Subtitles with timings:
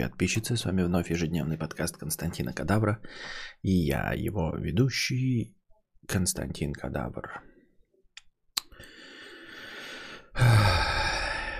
[0.00, 3.00] подписчицы, с вами вновь ежедневный подкаст Константина Кадавра.
[3.62, 5.56] И я, его ведущий,
[6.08, 7.42] Константин Кадавр.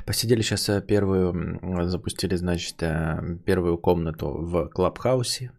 [0.07, 5.50] Посидели сейчас э, первую, запустили, значит, э, первую комнату в Клабхаусе.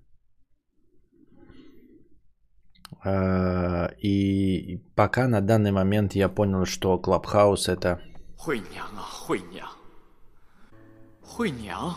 [3.03, 7.99] Э, и пока на данный момент я понял, что Клабхаус это...
[8.37, 9.67] 惠娘啊，惠娘，
[11.23, 11.95] 惠娘，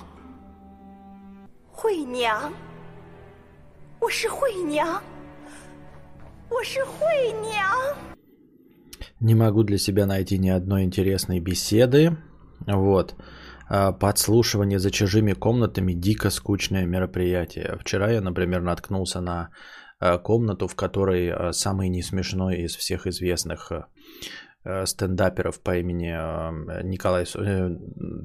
[1.80, 2.52] 惠娘，
[4.00, 5.02] 我是惠娘，
[6.50, 7.96] 我是惠娘。
[9.20, 12.18] Не могу для себя найти ни одной интересной беседы.
[12.68, 13.16] Вот.
[13.68, 17.78] А Подслушивание за чужими комнатами дико скучное мероприятие.
[17.80, 19.50] Вчера я, например, наткнулся на
[20.00, 23.88] а, комнату, в которой а, самый несмешной из всех известных а,
[24.64, 26.52] а, стендаперов по имени а,
[26.84, 27.70] Николай Со- э,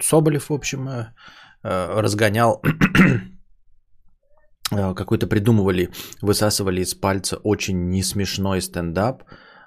[0.02, 1.15] Соболев, в общем, а,
[1.62, 2.69] а, разгонял а,
[4.72, 5.90] какой-то придумывали,
[6.22, 9.23] высасывали из пальца очень несмешной стендап,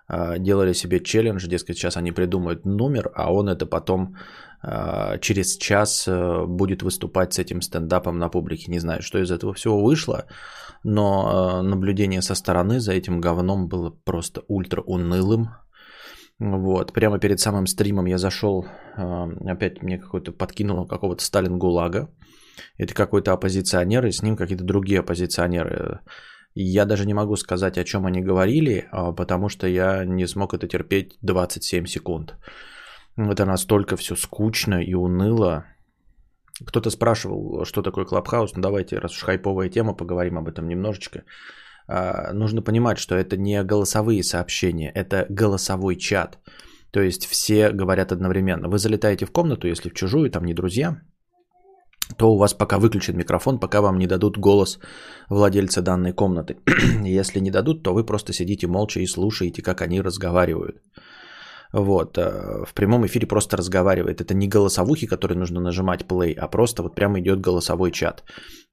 [0.08, 4.16] а, делали себе челлендж, дескать, сейчас они придумают номер, а он это потом
[4.62, 6.08] а, через час
[6.46, 8.70] будет выступать с этим стендапом на публике.
[8.70, 10.24] Не знаю, что из этого всего вышло,
[10.84, 15.50] но наблюдение со стороны за этим говном было просто ультра унылым.
[16.40, 18.64] Вот, прямо перед самым стримом я зашел,
[18.96, 22.08] опять мне какой-то подкинуло какого-то Сталин ГУЛАГа.
[22.76, 26.00] Это какой-то оппозиционер, и с ним какие-то другие оппозиционеры.
[26.54, 30.54] Я даже не могу сказать, о чем они говорили, а, потому что я не смог
[30.54, 32.36] это терпеть 27 секунд.
[33.16, 35.64] Это настолько все скучно и уныло.
[36.66, 38.56] Кто-то спрашивал, что такое Клабхаус.
[38.56, 41.22] Ну давайте, раз уж хайповая тема, поговорим об этом немножечко.
[41.86, 46.38] А, Нужно понимать, что это не голосовые сообщения, это голосовой чат.
[46.90, 48.68] То есть все говорят одновременно.
[48.68, 51.02] Вы залетаете в комнату, если в чужую, там не друзья,
[52.16, 54.78] то у вас пока выключен микрофон, пока вам не дадут голос
[55.28, 56.56] владельца данной комнаты.
[57.04, 60.76] Если не дадут, то вы просто сидите молча и слушаете, как они разговаривают.
[61.72, 64.20] Вот, э, в прямом эфире просто разговаривает.
[64.20, 68.24] Это не голосовухи, которые нужно нажимать play, а просто вот прямо идет голосовой чат.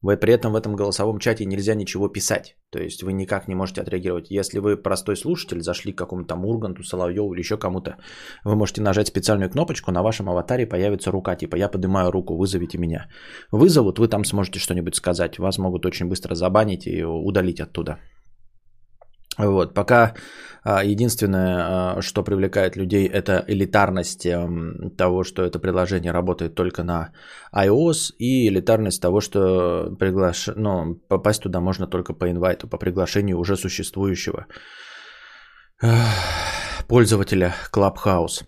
[0.02, 2.56] Вы при этом в этом голосовом чате нельзя ничего писать.
[2.72, 4.30] То есть вы никак не можете отреагировать.
[4.30, 7.98] Если вы простой слушатель, зашли к какому-то там Урганту, Соловьеву или еще кому-то,
[8.44, 12.78] вы можете нажать специальную кнопочку, на вашем аватаре появится рука, типа я поднимаю руку, вызовите
[12.78, 13.10] меня.
[13.52, 15.40] Вызовут, вы там сможете что-нибудь сказать.
[15.40, 17.98] Вас могут очень быстро забанить и удалить оттуда.
[19.38, 20.14] Вот, пока
[20.68, 26.84] а, единственное, а, что привлекает людей, это элитарность эм, того, что это приложение работает только
[26.84, 27.12] на
[27.54, 30.50] iOS, и элитарность того, что приглаш...
[30.56, 34.48] ну, попасть туда можно только по инвайту, по приглашению уже существующего
[35.84, 38.44] эх, пользователя Clubhouse.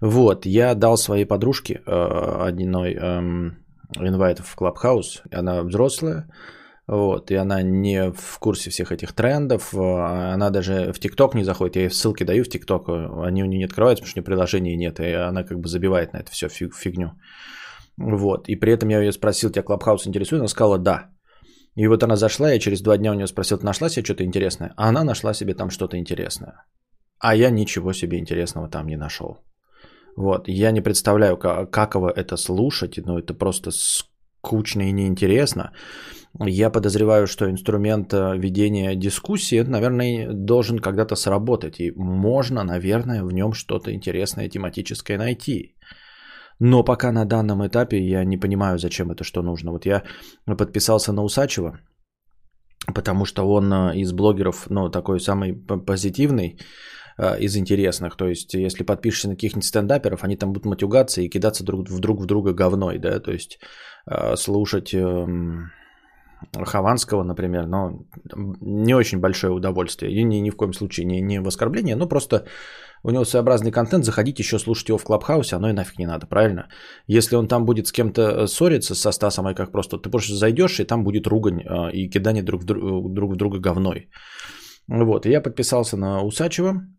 [0.00, 3.58] Вот, я дал своей подружке э, одной эм,
[3.96, 6.28] инвайт в Clubhouse, она взрослая,
[6.94, 11.44] вот, и она не в курсе всех этих трендов, а она даже в ТикТок не
[11.44, 14.20] заходит, я ей ссылки даю в ТикТок, они у нее не открываются, потому что у
[14.20, 17.12] нее приложения нет, и она как бы забивает на это все фигню.
[17.96, 20.40] Вот, и при этом я ее спросил, тебя Клабхаус интересует?
[20.40, 21.08] Она сказала, да.
[21.76, 24.24] И вот она зашла, я через два дня у нее спросил, ты нашла себе что-то
[24.24, 24.74] интересное?
[24.76, 26.52] А она нашла себе там что-то интересное.
[27.18, 29.38] А я ничего себе интересного там не нашел.
[30.16, 35.72] Вот, я не представляю, как, каково это слушать, но это просто скучно и неинтересно.
[36.40, 41.78] Я подозреваю, что инструмент э, ведения дискуссии, наверное, должен когда-то сработать.
[41.78, 45.76] И можно, наверное, в нем что-то интересное тематическое найти.
[46.58, 49.72] Но пока на данном этапе я не понимаю, зачем это что нужно.
[49.72, 50.04] Вот я
[50.46, 51.80] подписался на Усачева,
[52.94, 56.58] потому что он э, из блогеров, ну, такой самый позитивный,
[57.18, 58.16] э, из интересных.
[58.16, 62.00] То есть, если подпишешься на каких-нибудь стендаперов, они там будут матюгаться и кидаться друг в,
[62.00, 63.60] друг в друга говной, да, то есть
[64.34, 65.70] слушать эм,
[66.52, 68.04] Хованского, например, но
[68.60, 70.12] не очень большое удовольствие.
[70.12, 72.44] И ни, ни в коем случае не, не в оскорбление, но просто
[73.04, 76.26] у него своеобразный контент, заходите еще слушать его в Клабхаусе, оно и нафиг не надо,
[76.26, 76.68] правильно?
[77.08, 80.80] Если он там будет с кем-то ссориться со Стасом, и как просто, ты просто зайдешь,
[80.80, 84.08] и там будет ругань э, и кидание друг в, друг, друг в друга говной.
[84.88, 86.91] Вот, и я подписался на Усачева, э,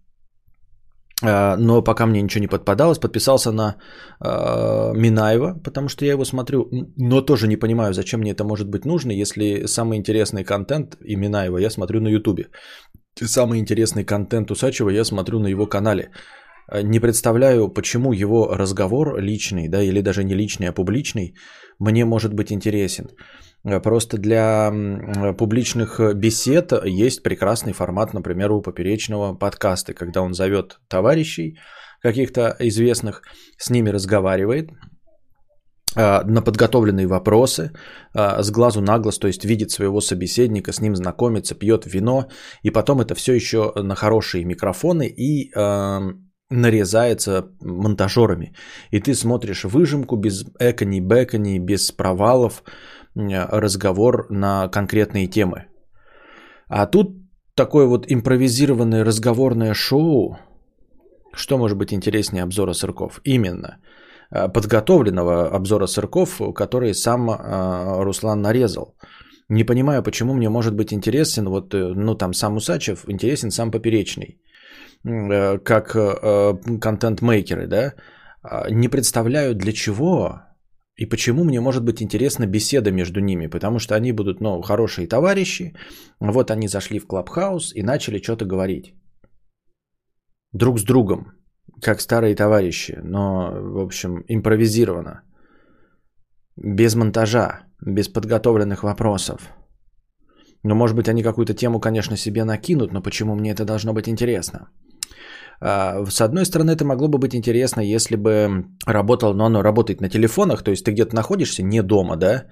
[1.24, 3.76] но пока мне ничего не подпадалось, подписался на
[4.20, 8.70] э, Минаева, потому что я его смотрю, но тоже не понимаю, зачем мне это может
[8.70, 12.48] быть нужно, если самый интересный контент и Минаева я смотрю на Ютубе.
[13.16, 16.10] Самый интересный контент Усачева я смотрю на его канале.
[16.84, 21.36] Не представляю, почему его разговор личный, да, или даже не личный, а публичный,
[21.80, 23.10] мне может быть интересен.
[23.64, 24.72] Просто для
[25.38, 31.58] публичных бесед есть прекрасный формат, например, у поперечного подкаста, когда он зовет товарищей
[32.02, 33.22] каких-то известных,
[33.58, 34.70] с ними разговаривает,
[35.96, 37.72] на подготовленные вопросы
[38.14, 42.28] с глазу на глаз, то есть видит своего собеседника, с ним знакомится, пьет вино,
[42.64, 46.00] и потом это все еще на хорошие микрофоны и э,
[46.50, 48.56] нарезается монтажерами.
[48.92, 52.64] И ты смотришь выжимку без экони, бэкони, без провалов,
[53.16, 55.66] разговор на конкретные темы.
[56.68, 57.16] А тут
[57.56, 60.38] такое вот импровизированное разговорное шоу,
[61.34, 63.20] что может быть интереснее обзора сырков?
[63.24, 63.78] Именно–
[64.34, 68.96] Э, подготовленного обзора сырков, который сам э, Руслан нарезал.
[69.50, 73.72] Не понимаю, почему мне может быть интересен, вот, э, ну, там, сам Усачев, интересен сам
[73.72, 74.40] Поперечный,
[75.66, 75.92] как
[76.82, 77.94] контент-мейкеры, да,
[78.42, 80.42] а, не представляю, для чего
[80.96, 85.08] и почему мне может быть интересна беседа между ними, потому что они будут, ну, хорошие
[85.08, 85.74] товарищи,
[86.20, 88.94] вот они зашли в Клабхаус и начали что-то говорить
[90.54, 91.34] друг с другом,
[91.82, 95.24] как старые товарищи, но, в общем, импровизировано.
[96.56, 99.50] Без монтажа, без подготовленных вопросов.
[100.64, 104.08] Ну, может быть, они какую-то тему, конечно, себе накинут, но почему мне это должно быть
[104.08, 104.70] интересно?
[105.66, 110.02] А, с одной стороны, это могло бы быть интересно, если бы работал, но оно работает
[110.02, 112.44] на телефонах, то есть ты где-то находишься не дома, да,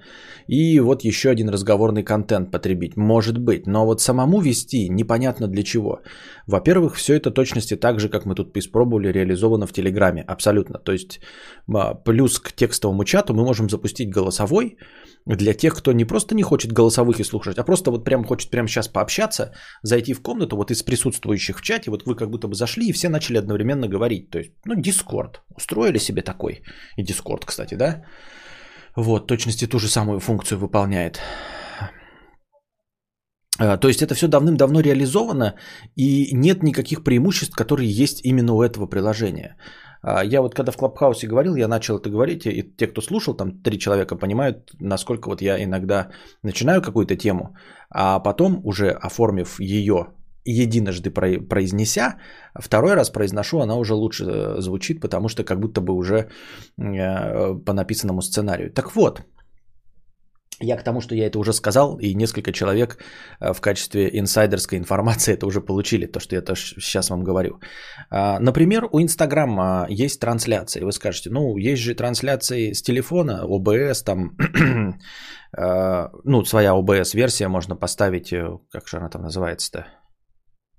[0.48, 5.62] и вот еще один разговорный контент потребить, может быть, но вот самому вести непонятно для
[5.62, 6.00] чего.
[6.46, 10.78] Во-первых, все это точности так же, как мы тут испробовали, реализовано в Телеграме, абсолютно.
[10.78, 11.20] То есть
[11.74, 14.78] а, плюс к текстовому чату мы можем запустить голосовой,
[15.26, 18.50] для тех, кто не просто не хочет голосовых и слушать, а просто вот прям хочет
[18.50, 19.52] прямо сейчас пообщаться,
[19.82, 22.92] зайти в комнату, вот из присутствующих в чате, вот вы как будто бы зашли и
[22.92, 24.30] все начали одновременно говорить.
[24.30, 25.42] То есть, ну, Дискорд.
[25.56, 26.62] Устроили себе такой.
[26.96, 28.04] И Дискорд, кстати, да?
[28.96, 31.20] Вот, точности ту же самую функцию выполняет.
[33.58, 35.54] А, то есть это все давным-давно реализовано,
[35.96, 39.56] и нет никаких преимуществ, которые есть именно у этого приложения.
[40.02, 43.34] А, я вот когда в Клабхаусе говорил, я начал это говорить, и те, кто слушал,
[43.34, 46.10] там три человека понимают, насколько вот я иногда
[46.42, 47.56] начинаю какую-то тему,
[47.90, 50.06] а потом уже оформив ее
[50.44, 52.16] единожды произнеся,
[52.54, 56.30] второй раз произношу, она уже лучше э, звучит, потому что как будто бы уже
[56.78, 58.72] э, по написанному сценарию.
[58.72, 59.22] Так вот,
[60.60, 62.98] я к тому, что я это уже сказал, и несколько человек
[63.40, 67.60] э, в качестве инсайдерской информации это уже получили, то, что я это сейчас вам говорю.
[68.10, 70.84] А, например, у Инстаграма есть трансляции.
[70.84, 74.36] Вы скажете, ну, есть же трансляции с телефона, ОБС, там,
[75.56, 79.86] э, ну, своя ОБС-версия можно поставить, э, как же она там называется-то?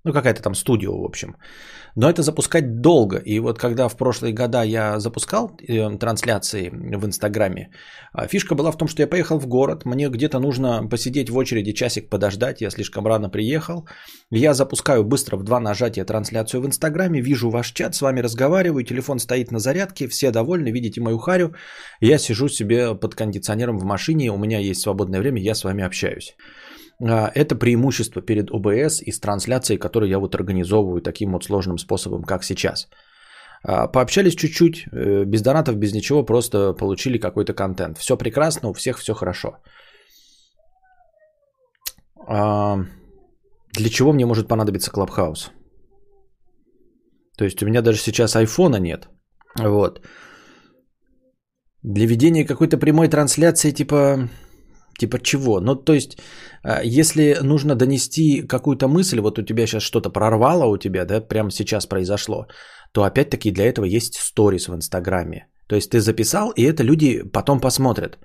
[0.05, 1.35] Ну, какая-то там студия, в общем.
[1.95, 3.17] Но это запускать долго.
[3.25, 7.69] И вот когда в прошлые года я запускал э, трансляции в Инстаграме,
[8.11, 11.37] а, фишка была в том, что я поехал в город, мне где-то нужно посидеть в
[11.37, 13.87] очереди, часик подождать, я слишком рано приехал.
[14.31, 18.83] Я запускаю быстро в два нажатия трансляцию в Инстаграме, вижу ваш чат, с вами разговариваю,
[18.83, 21.55] телефон стоит на зарядке, все довольны, видите мою харю.
[22.01, 25.83] Я сижу себе под кондиционером в машине, у меня есть свободное время, я с вами
[25.85, 26.35] общаюсь.
[27.01, 31.77] А, это преимущество перед ОБС и с трансляцией, которую я вот организовываю таким вот сложным
[31.77, 32.87] способом, как сейчас.
[33.63, 37.97] А, пообщались чуть-чуть, э, без донатов, без ничего, просто получили какой-то контент.
[37.97, 39.57] Все прекрасно, у всех все хорошо.
[42.27, 42.77] А,
[43.73, 45.51] для чего мне может понадобиться Клабхаус?
[47.37, 49.07] То есть у меня даже сейчас айфона нет.
[49.59, 50.01] Вот.
[51.83, 54.29] Для ведения какой-то прямой трансляции типа
[54.99, 55.59] Типа чего?
[55.59, 56.17] Ну, то есть,
[56.63, 61.21] а, если нужно донести какую-то мысль, вот у тебя сейчас что-то прорвало у тебя, да,
[61.21, 62.47] прямо сейчас произошло,
[62.91, 65.47] то опять-таки для этого есть сторис в Инстаграме.
[65.67, 68.17] То есть ты записал, и это люди потом посмотрят.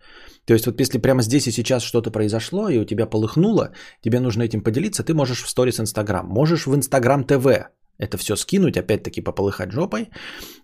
[0.45, 4.21] То есть вот если прямо здесь и сейчас что-то произошло, и у тебя полыхнуло, тебе
[4.21, 7.47] нужно этим поделиться, ты можешь в сторис Инстаграм, можешь в Инстаграм ТВ
[7.99, 10.11] это все скинуть, опять-таки пополыхать жопой.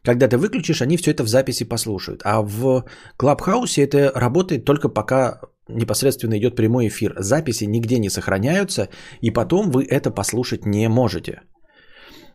[0.05, 2.21] Когда ты выключишь, они все это в записи послушают.
[2.25, 2.85] А в
[3.17, 7.15] Клабхаусе это работает только пока непосредственно идет прямой эфир.
[7.19, 8.89] Записи нигде не сохраняются,
[9.21, 11.41] и потом вы это послушать не можете.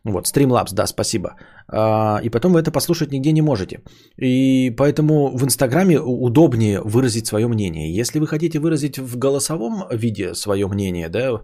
[0.06, 1.36] Вот, Streamlabs, да, спасибо.
[1.68, 3.82] А, и потом вы это послушать нигде не можете.
[4.18, 8.00] И поэтому в Инстаграме удобнее выразить свое мнение.
[8.00, 11.42] Если вы хотите выразить в голосовом виде свое мнение, да,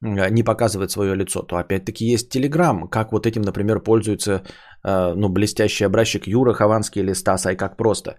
[0.00, 2.88] не показывать свое лицо, то опять-таки есть Телеграм.
[2.88, 4.42] Как вот этим, например, пользуется
[4.84, 8.16] а, ну, блестящий образчик Юра Хованский или Стас Ай, как просто.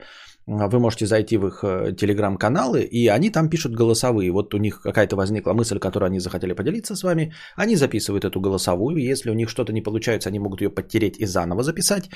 [0.48, 4.32] Вы можете зайти в их э, телеграм-каналы, и они там пишут голосовые.
[4.32, 7.34] Вот у них какая-то возникла мысль, которую они захотели поделиться с вами.
[7.58, 8.98] Они записывают эту голосовую.
[8.98, 12.10] Если у них что-то не получается, они могут ее подтереть и заново записать.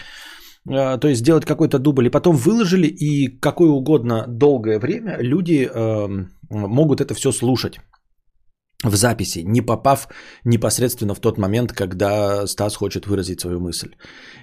[0.69, 2.07] Э, то есть сделать какой-то дубль.
[2.07, 7.79] И потом выложили, и какое угодно долгое время люди э, могут это все слушать.
[8.83, 10.07] В записи, не попав
[10.45, 13.95] непосредственно в тот момент, когда Стас хочет выразить свою мысль.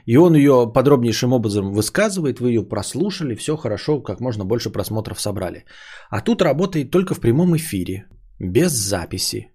[0.07, 5.21] И он ее подробнейшим образом высказывает, вы ее прослушали, все хорошо, как можно больше просмотров
[5.21, 5.65] собрали.
[6.11, 8.07] А тут работает только в прямом эфире,
[8.39, 9.51] без записи,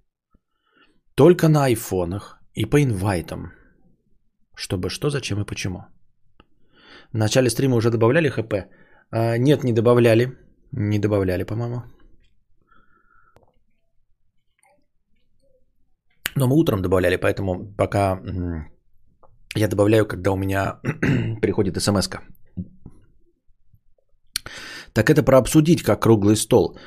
[1.16, 3.52] только на айфонах и по инвайтам.
[4.56, 5.86] Чтобы что, зачем и почему.
[7.13, 8.54] В начале стрима уже добавляли ХП?
[9.12, 10.38] А, нет, не добавляли.
[10.72, 11.84] Не добавляли, по-моему.
[16.36, 18.20] Но мы утром добавляли, поэтому пока
[19.56, 20.80] я добавляю, когда у меня
[21.42, 22.20] приходит смс -ка.
[24.94, 26.78] Так это про обсудить, как круглый стол.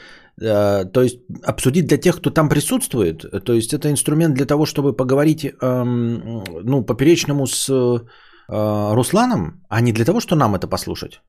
[0.40, 3.44] Э, то есть обсудить для тех, кто там присутствует.
[3.44, 9.80] То есть это инструмент для того, чтобы поговорить эм, ну, поперечному с э, Русланом, а
[9.80, 11.20] не для того, что нам это послушать.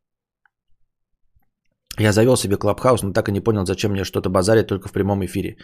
[1.99, 4.91] Я завел себе Клабхаус, но так и не понял, зачем мне что-то базарить только в
[4.91, 5.57] прямом эфире.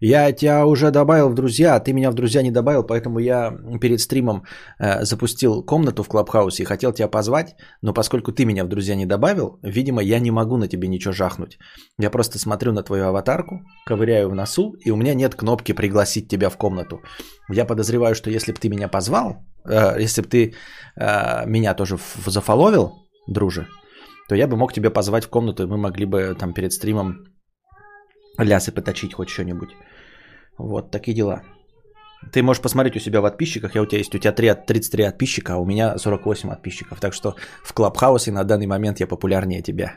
[0.00, 3.52] Я тебя уже добавил в друзья, а ты меня в друзья не добавил, поэтому я
[3.80, 4.44] перед стримом
[4.78, 8.96] э, запустил комнату в Клабхаусе и хотел тебя позвать, но поскольку ты меня в друзья
[8.96, 11.58] не добавил, видимо, я не могу на тебе ничего жахнуть.
[11.98, 16.28] Я просто смотрю на твою аватарку, ковыряю в носу, и у меня нет кнопки пригласить
[16.28, 17.00] тебя в комнату.
[17.50, 20.54] Я подозреваю, что если бы ты меня позвал, э, если бы ты
[20.96, 23.66] э, меня тоже зафоловил, друже,
[24.28, 27.24] то я бы мог тебя позвать в комнату, и мы могли бы там перед стримом
[28.38, 29.76] лясы поточить хоть что-нибудь.
[30.58, 31.42] Вот такие дела.
[32.32, 33.74] Ты можешь посмотреть у себя в подписчиках.
[33.74, 37.00] Я у тебя есть, у тебя 3, 33 подписчика, а у меня 48 подписчиков.
[37.00, 39.96] Так что в Клабхаусе на данный момент я популярнее тебя.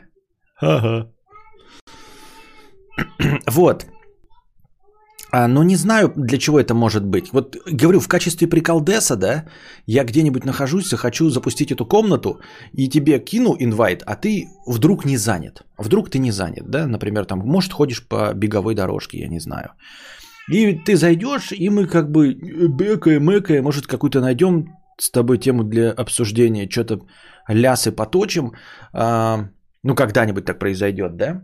[0.60, 1.10] Ага.
[3.46, 3.86] Вот.
[5.32, 7.32] А, но не знаю, для чего это может быть.
[7.32, 9.44] Вот говорю, в качестве приколдеса, да,
[9.86, 12.40] я где-нибудь нахожусь, хочу запустить эту комнату,
[12.72, 15.62] и тебе кину инвайт, а ты вдруг не занят.
[15.78, 19.70] Вдруг ты не занят, да, например, там, может, ходишь по беговой дорожке, я не знаю.
[20.48, 24.66] И ты зайдешь, и мы как бы бекаем, мэкаем, может, какую-то найдем
[24.98, 27.00] с тобой тему для обсуждения, что-то
[27.48, 28.52] лясы поточим,
[28.92, 29.48] а,
[29.84, 31.42] ну, когда-нибудь так произойдет, да.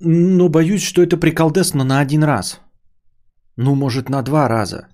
[0.00, 2.60] Но боюсь, что это приколдес, но на один раз–
[3.56, 4.88] ну, может, на два раза.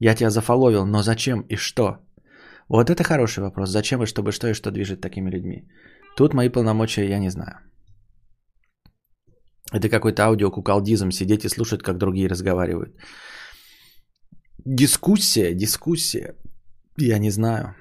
[0.00, 1.98] Я тебя зафоловил, но зачем и что?
[2.68, 3.70] Вот это хороший вопрос.
[3.70, 5.68] Зачем и чтобы что и что движет такими людьми?
[6.16, 7.58] Тут мои полномочия я не знаю.
[9.72, 12.96] Это какой-то аудиокукалдизм, сидеть и слушать, как другие разговаривают.
[14.64, 16.34] Дискуссия, дискуссия.
[16.96, 17.74] Я не знаю.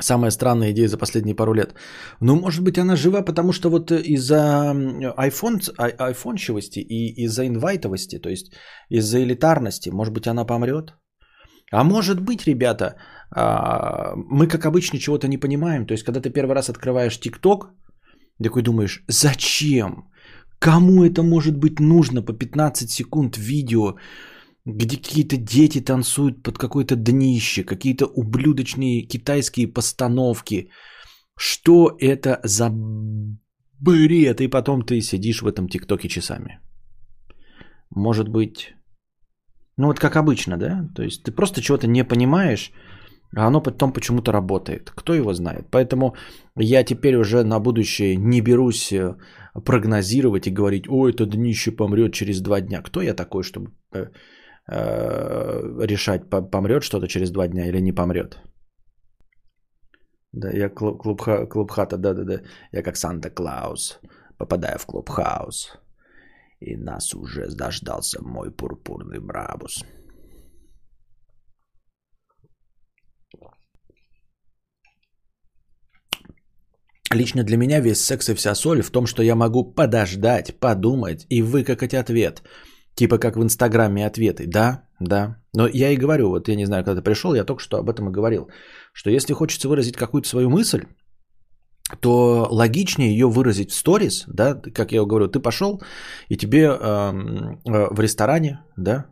[0.00, 1.74] Самая странная идея за последние пару лет.
[2.20, 4.72] Ну, может быть, она жива, потому что вот из-за
[5.16, 8.52] iPhone, айфончивости и из-за инвайтовости, то есть
[8.88, 10.94] из-за элитарности, может быть, она помрет.
[11.72, 12.96] А может быть, ребята,
[13.30, 15.86] а, мы, как обычно, чего-то не понимаем.
[15.86, 17.70] То есть, когда ты первый раз открываешь ТикТок,
[18.42, 20.08] такой думаешь, зачем?
[20.58, 23.94] Кому это может быть нужно по 15 секунд видео?
[24.76, 30.70] Где какие-то дети танцуют под какое-то днище, какие-то ублюдочные китайские постановки.
[31.36, 32.70] Что это за
[33.80, 34.40] бред?
[34.40, 36.60] И потом ты сидишь в этом ТикТоке часами.
[37.90, 38.74] Может быть...
[39.76, 40.88] Ну вот как обычно, да?
[40.94, 42.72] То есть ты просто чего-то не понимаешь,
[43.36, 44.90] а оно потом почему-то работает.
[44.90, 45.68] Кто его знает?
[45.70, 46.14] Поэтому
[46.56, 49.16] я теперь уже на будущее не берусь э,
[49.64, 52.82] прогнозировать и говорить, ой, это днище помрет через два дня.
[52.82, 53.70] Кто я такой, чтобы
[54.70, 58.38] э, решать, помрет что-то через два дня или не помрет.
[60.32, 62.42] Да, я клуб, клуб, клуб хата, да-да-да.
[62.72, 64.00] Я как Санта-Клаус
[64.38, 65.78] попадаю в клуб-хаус.
[66.60, 69.84] И нас уже дождался мой пурпурный брабус.
[77.12, 81.26] Лично для меня весь секс и вся соль в том, что я могу подождать, подумать
[81.28, 82.42] и выкакать ответ–
[83.00, 84.46] Типа как в Инстаграме ответы.
[84.46, 85.36] Да, да.
[85.54, 87.88] Но я и говорю, вот я не знаю, когда ты пришел, я только что об
[87.88, 88.50] этом и говорил,
[88.92, 90.82] что если хочется выразить какую-то свою мысль,
[92.00, 95.80] то логичнее ее выразить в сторис, да, как я говорю, ты пошел
[96.28, 99.06] и тебе э, э, в ресторане, да,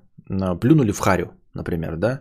[0.60, 2.20] плюнули в харю, например, да,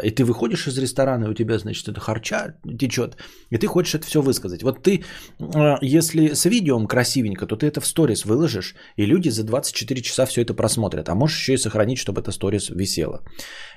[0.00, 3.16] и ты выходишь из ресторана, и у тебя, значит, это харча течет,
[3.50, 4.62] и ты хочешь это все высказать.
[4.62, 5.04] Вот ты,
[5.38, 10.02] а, если с видео красивенько, то ты это в сторис выложишь, и люди за 24
[10.02, 11.08] часа все это просмотрят.
[11.08, 13.22] А можешь еще и сохранить, чтобы это сторис висело.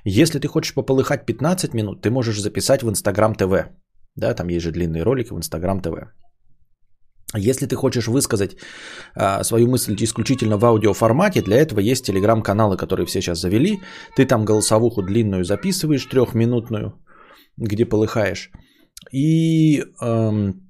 [0.04, 3.70] Если ты хочешь пополыхать 15 минут, ты можешь записать в Инстаграм ТВ.
[4.16, 5.96] Да, там есть же длинные ролики в Инстаграм ТВ.
[7.38, 8.58] Если ты хочешь высказать
[9.16, 13.80] а, свою мысль исключительно в аудиоформате, для этого есть телеграм-каналы, которые все сейчас завели.
[14.16, 16.94] Ты там голосовуху длинную записываешь, трехминутную,
[17.58, 18.52] где полыхаешь.
[19.12, 20.65] И эм,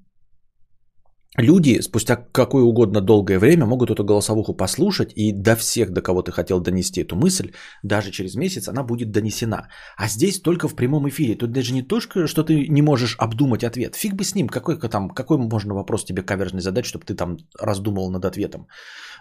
[1.37, 6.21] люди спустя какое угодно долгое время могут эту голосовуху послушать, и до всех, до кого
[6.21, 7.51] ты хотел донести эту мысль,
[7.83, 9.67] даже через месяц она будет донесена.
[9.97, 11.35] А здесь только в прямом эфире.
[11.35, 13.95] Тут даже не то, что ты не можешь обдумать ответ.
[13.95, 17.37] Фиг бы с ним, какой, там, какой можно вопрос тебе каверзный задать, чтобы ты там
[17.59, 18.67] раздумал над ответом.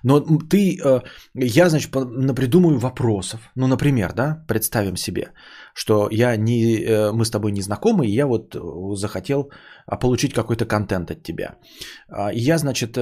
[0.03, 1.01] Но ты, э,
[1.35, 3.41] я, значит, напридумаю вопросов.
[3.57, 5.33] Ну, например, да, представим себе,
[5.75, 8.61] что я не, э, мы с тобой не знакомы, и я вот э,
[8.97, 9.51] захотел
[9.87, 11.59] а, получить какой-то контент от тебя.
[12.09, 12.99] А, я, значит,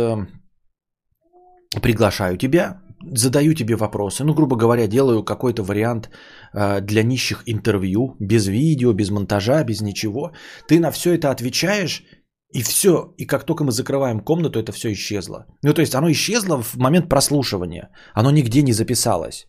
[1.83, 2.81] приглашаю тебя,
[3.15, 6.11] задаю тебе вопросы, ну, грубо говоря, делаю какой-то вариант
[6.53, 10.33] для нищих интервью, без видео, без монтажа, без ничего.
[10.69, 12.05] Ты на все это отвечаешь,
[12.53, 13.15] и все.
[13.17, 15.47] И как только мы закрываем комнату, это все исчезло.
[15.63, 17.89] Ну, то есть оно исчезло в момент прослушивания.
[18.15, 19.47] Оно нигде не записалось.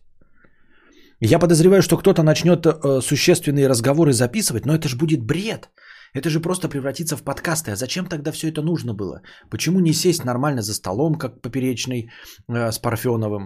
[1.26, 5.70] Я подозреваю, что кто-то начнет э, существенные разговоры записывать, но это же будет бред.
[6.12, 7.70] Это же просто превратится в подкасты.
[7.70, 9.22] А зачем тогда все это нужно было?
[9.50, 12.10] Почему не сесть нормально за столом, как поперечный
[12.48, 13.42] э, с Парфеновым,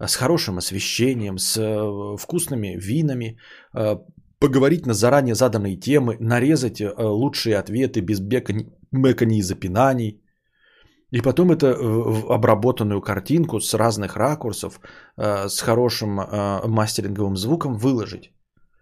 [0.00, 3.38] э, с хорошим освещением, с э, вкусными винами,
[3.76, 3.96] э,
[4.40, 8.20] поговорить на заранее заданные темы, нарезать э, лучшие ответы без
[8.90, 10.20] мэканий и запинаний.
[11.14, 14.80] И потом это э, обработанную картинку с разных ракурсов,
[15.16, 18.32] э, с хорошим э, мастеринговым звуком выложить.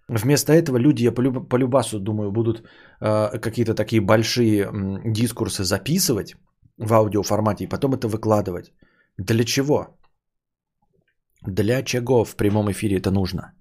[0.08, 2.62] Вместо этого люди, я по любасу думаю, будут
[3.00, 4.68] какие-то такие большие
[5.04, 6.34] дискурсы записывать
[6.78, 8.72] в аудиоформате и потом это выкладывать.
[9.18, 9.86] Для чего?
[11.46, 13.52] Для чего в прямом эфире это нужно?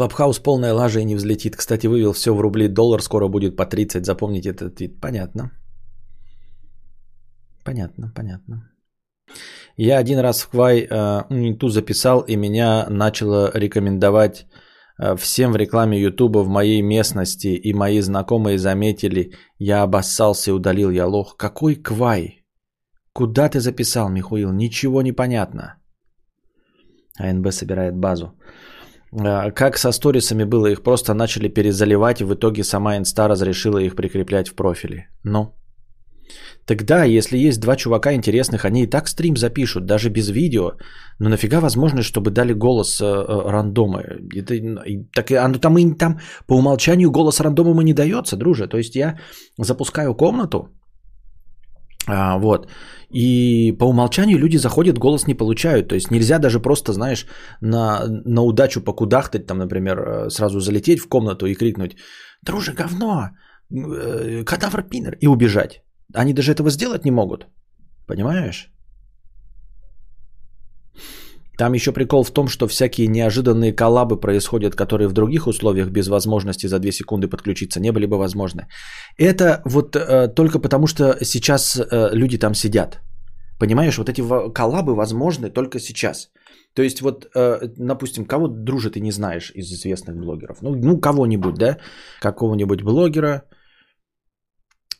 [0.00, 1.56] Клабхаус полная лажа и не взлетит.
[1.56, 2.68] Кстати, вывел все в рубли.
[2.68, 4.06] Доллар скоро будет по 30.
[4.06, 5.00] Запомните этот твит.
[5.00, 5.50] Понятно.
[7.64, 8.70] Понятно, понятно.
[9.76, 14.46] Я один раз в Квай э, ту записал, и меня начало рекомендовать
[14.98, 20.54] э, всем в рекламе Ютуба в моей местности, и мои знакомые заметили, я обоссался и
[20.54, 21.36] удалил, я лох.
[21.36, 22.46] Какой Квай?
[23.12, 24.50] Куда ты записал, Михаил?
[24.52, 25.76] Ничего не понятно.
[27.18, 28.32] АНБ собирает базу.
[29.12, 33.78] А, как со сторисами было, их просто начали перезаливать, и в итоге сама инста разрешила
[33.78, 35.08] их прикреплять в профиле.
[35.24, 35.54] Ну,
[36.66, 40.72] Тогда, если есть два чувака интересных, они и так стрим запишут, даже без видео.
[41.18, 44.02] Но нафига возможность, чтобы дали голос э, э, рандома?
[44.36, 48.68] Это, и, так, а, ну, там, и, там по умолчанию голос рандома не дается, друже.
[48.68, 49.18] То есть я
[49.58, 50.68] запускаю комнату,
[52.06, 52.68] а, вот.
[53.10, 55.88] И по умолчанию люди заходят, голос не получают.
[55.88, 57.26] То есть нельзя даже просто, знаешь,
[57.60, 61.96] на, на удачу покудахтать, там, например, э, сразу залететь в комнату и крикнуть
[62.42, 63.30] «Друже, говно!
[63.70, 65.82] Э, кадавр пинер!» и убежать.
[66.14, 67.46] Они даже этого сделать не могут.
[68.06, 68.72] Понимаешь?
[71.60, 76.08] Там еще прикол в том, что всякие неожиданные коллабы происходят, которые в других условиях без
[76.08, 78.66] возможности за 2 секунды подключиться не были бы возможны.
[79.18, 83.00] Это вот э, только потому, что сейчас э, люди там сидят.
[83.58, 84.22] Понимаешь, вот эти
[84.54, 86.30] коллабы возможны только сейчас.
[86.74, 90.62] То есть вот, э, допустим, кого дружит и не знаешь из известных блогеров.
[90.62, 91.76] Ну, ну кого-нибудь, да?
[92.22, 93.42] Какого-нибудь блогера.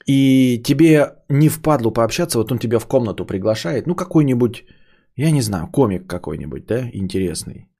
[0.07, 3.87] И тебе не впадлу пообщаться, вот он тебя в комнату приглашает.
[3.87, 4.65] Ну, какой-нибудь
[5.17, 7.71] я не знаю, комик какой-нибудь, да, интересный.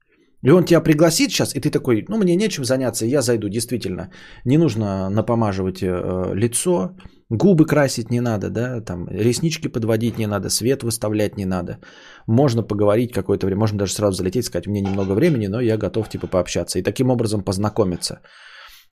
[0.43, 4.09] И он тебя пригласит сейчас, и ты такой, ну, мне нечем заняться, я зайду, действительно.
[4.45, 6.95] Не нужно напомаживать э, лицо,
[7.29, 11.77] губы красить не надо, да, там, реснички подводить не надо, свет выставлять не надо.
[12.27, 16.09] Можно поговорить какое-то время, можно даже сразу залететь, сказать, мне немного времени, но я готов,
[16.09, 16.79] типа, пообщаться.
[16.79, 18.21] И таким образом познакомиться.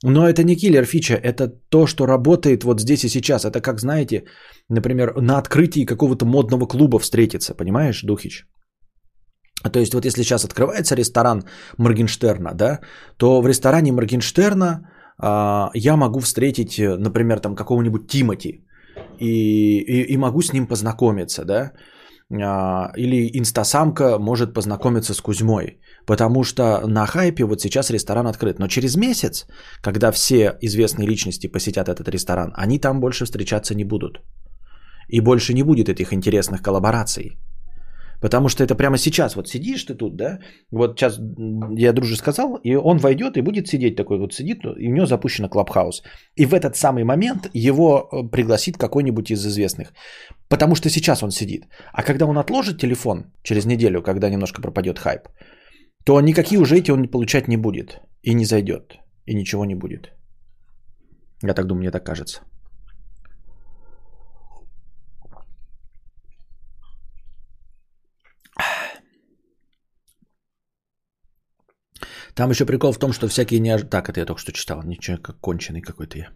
[0.03, 3.43] Но это не киллер фича, это то, что работает вот здесь и сейчас.
[3.43, 4.23] Это как, знаете,
[4.69, 8.45] например, на открытии какого-то модного клуба встретиться, понимаешь, Духич?
[9.73, 11.43] То есть вот если сейчас открывается ресторан
[11.77, 12.79] Моргенштерна, да,
[13.17, 14.89] то в ресторане Моргенштерна
[15.21, 18.63] а, я могу встретить, например, там какого-нибудь Тимати
[19.19, 21.73] и, и, и могу с ним познакомиться, да,
[22.31, 25.81] а, или инстасамка может познакомиться с Кузьмой.
[26.09, 28.59] Потому что на хайпе вот сейчас ресторан открыт.
[28.59, 29.45] Но через месяц,
[29.81, 34.19] когда все известные личности посетят этот ресторан, они там больше встречаться не будут.
[35.07, 37.37] И больше не будет этих интересных коллабораций.
[38.21, 40.39] Потому что это прямо сейчас, вот сидишь ты тут, да,
[40.71, 41.19] вот сейчас
[41.77, 45.05] я друже сказал, и он войдет и будет сидеть такой, вот сидит, и у него
[45.05, 46.01] запущено Клабхаус.
[46.35, 49.93] И в этот самый момент его э, пригласит какой-нибудь из известных.
[50.47, 51.67] Потому что сейчас он сидит.
[51.93, 55.27] А когда он отложит телефон через неделю, когда немножко пропадет хайп,
[56.03, 58.01] то никакие уже эти он получать не будет.
[58.23, 58.99] И не зайдет.
[59.25, 60.11] И ничего не будет.
[61.43, 62.41] Я так думаю, мне так кажется.
[72.35, 73.81] Там еще прикол в том, что всякие неож...
[73.89, 74.83] Так, это я только что читал.
[74.83, 76.29] Ничего, как конченый какой-то я.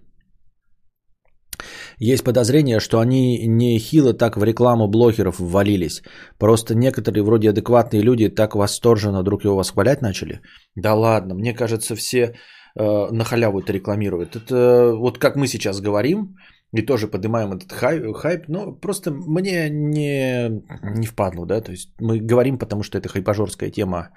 [2.12, 6.02] Есть подозрение, что они не хило так в рекламу блогеров ввалились.
[6.38, 10.42] Просто некоторые вроде адекватные люди так восторженно друг его восхвалять начали.
[10.76, 14.36] Да ладно, мне кажется, все э, на халяву это рекламируют.
[14.36, 16.36] Это вот как мы сейчас говорим,
[16.74, 20.50] и тоже поднимаем этот хайп, хайп но просто мне не,
[20.98, 24.10] не впадло, да, то есть мы говорим, потому что это хайпажорская тема,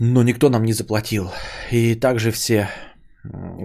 [0.00, 1.30] но никто нам не заплатил.
[1.70, 2.68] И также все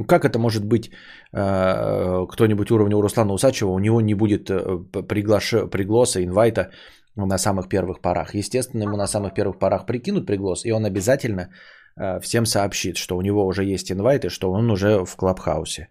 [0.08, 0.92] как это может быть
[1.32, 5.54] э, кто-нибудь уровня у Руслана Усачева, у него не будет э, приглаш...
[5.72, 6.72] пригласа, инвайта
[7.16, 8.36] на самых первых порах.
[8.36, 11.50] Естественно, ему на самых первых порах прикинут приглас, и он обязательно
[11.96, 15.90] э, всем сообщит, что у него уже есть инвайт и что он уже в Клабхаусе.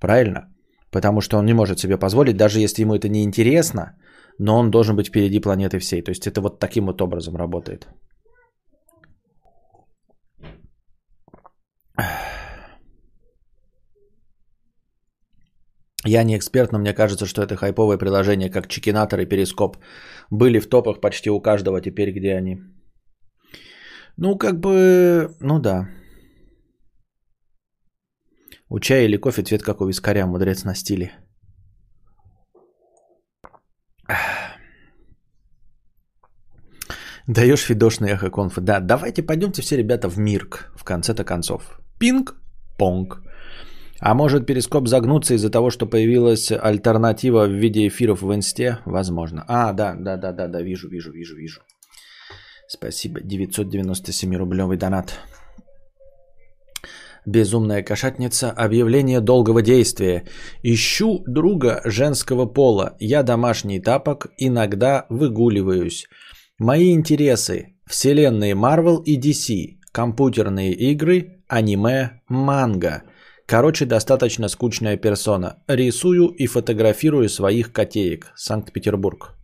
[0.00, 0.48] Правильно?
[0.90, 3.96] Потому что он не может себе позволить, даже если ему это не интересно,
[4.38, 6.02] но он должен быть впереди планеты всей.
[6.02, 7.86] То есть это вот таким вот образом работает.
[16.06, 19.76] Я не эксперт, но мне кажется, что это хайповое приложение, как Чекинатор и Перископ.
[20.30, 22.58] Были в топах почти у каждого, теперь где они?
[24.16, 25.88] Ну, как бы, ну да.
[28.68, 31.12] У чая или кофе цвет как у вискаря, мудрец на стиле.
[37.26, 38.60] Даешь фидошный эхо конфы.
[38.60, 41.80] Да, давайте пойдемте все ребята в Мирк в конце-то концов.
[41.98, 43.22] Пинг-понг.
[44.00, 48.78] А может перископ загнуться из-за того, что появилась альтернатива в виде эфиров в инсте?
[48.84, 49.44] Возможно.
[49.48, 51.60] А, да, да, да, да, да, вижу, вижу, вижу, вижу.
[52.68, 53.20] Спасибо.
[53.20, 55.18] 997 рублевый донат.
[57.26, 58.50] Безумная кошатница.
[58.50, 60.24] Объявление долгого действия.
[60.62, 62.96] Ищу друга женского пола.
[63.00, 64.26] Я домашний тапок.
[64.36, 66.06] Иногда выгуливаюсь.
[66.58, 67.76] Мои интересы.
[67.86, 69.78] Вселенные Marvel и DC.
[69.92, 71.42] Компьютерные игры.
[71.48, 72.20] Аниме.
[72.28, 73.04] Манга.
[73.46, 75.62] Короче, достаточно скучная персона.
[75.68, 78.32] Рисую и фотографирую своих котеек.
[78.36, 79.34] Санкт-Петербург.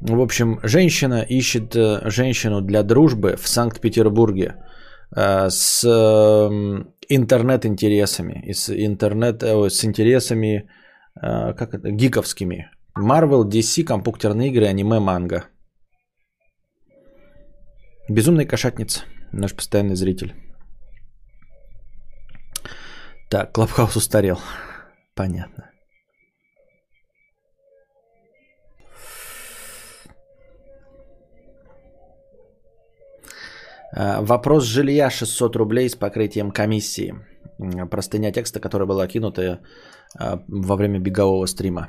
[0.00, 4.56] В общем, женщина ищет э, женщину для дружбы в Санкт-Петербурге
[5.16, 10.68] э, с эм, интернет-интересами, с, интернет, э, с интересами
[11.18, 12.70] как это, гиковскими.
[12.94, 15.44] Marvel, DC, компьютерные игры, аниме, манга.
[18.10, 20.45] Безумная кошатница, наш постоянный зритель.
[23.28, 24.38] Так, Клабхаус устарел.
[25.14, 25.70] Понятно.
[33.92, 37.14] А, вопрос жилья 600 рублей с покрытием комиссии.
[37.90, 39.60] Простыня текста, которая была кинута
[40.18, 41.88] а, во время бегового стрима.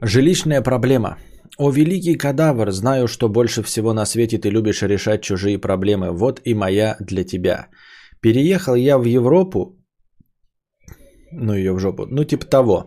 [0.00, 1.18] Жилищная проблема–
[1.58, 6.10] о, великий кадавр, знаю, что больше всего на свете ты любишь решать чужие проблемы.
[6.10, 7.68] Вот и моя для тебя.
[8.20, 9.78] Переехал я в Европу,
[11.30, 12.86] ну ее в жопу, ну типа того.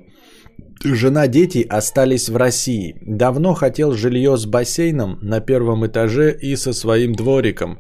[0.84, 2.96] Жена, дети остались в России.
[3.02, 7.80] Давно хотел жилье с бассейном на первом этаже и со своим двориком.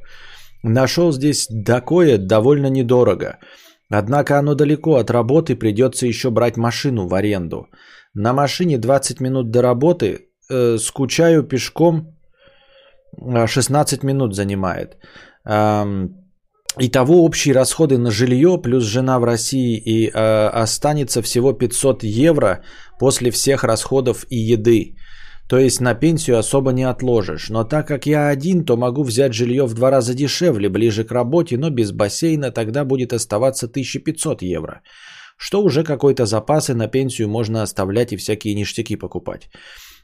[0.64, 3.38] Нашел здесь такое довольно недорого.
[3.90, 7.68] Однако оно далеко от работы, придется еще брать машину в аренду.
[8.14, 12.16] На машине 20 минут до работы, э, скучаю пешком
[13.48, 14.98] 16 минут занимает.
[15.46, 16.08] Э,
[16.80, 22.62] Итого общие расходы на жилье плюс жена в России и э, останется всего 500 евро
[23.00, 24.96] после всех расходов и еды.
[25.50, 27.50] То есть на пенсию особо не отложишь.
[27.50, 31.12] Но так как я один, то могу взять жилье в два раза дешевле, ближе к
[31.12, 34.82] работе, но без бассейна тогда будет оставаться 1500 евро.
[35.38, 39.50] Что уже какой-то запасы на пенсию можно оставлять и всякие ништяки покупать.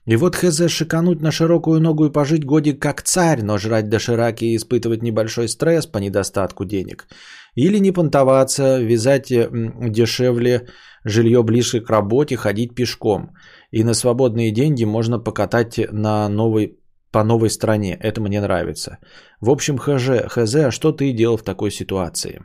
[0.06, 4.46] И вот хз шикануть на широкую ногу и пожить годик как царь, но жрать дошираки
[4.46, 7.08] и испытывать небольшой стресс по недостатку денег.
[7.56, 10.68] Или не понтоваться, вязать дешевле
[11.06, 13.36] жилье ближе к работе, ходить пешком.
[13.72, 16.78] И на свободные деньги можно покатать на новой,
[17.12, 17.98] по новой стране.
[18.02, 18.98] Это мне нравится.
[19.40, 22.42] В общем, хз, хз, а что ты делал в такой ситуации?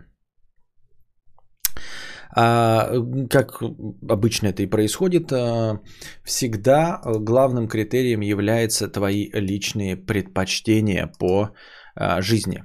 [2.31, 2.91] А,
[3.31, 3.63] как
[4.09, 5.81] обычно это и происходит, а,
[6.25, 11.51] всегда главным критерием являются твои личные предпочтения по
[11.95, 12.63] а, жизни.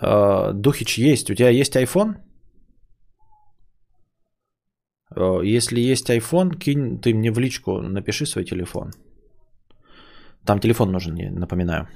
[0.00, 1.30] Духич есть.
[1.30, 2.16] У тебя есть iPhone?
[5.44, 8.90] Если есть iPhone, кинь ты мне в личку, напиши свой телефон.
[10.44, 11.88] Там телефон нужен, напоминаю.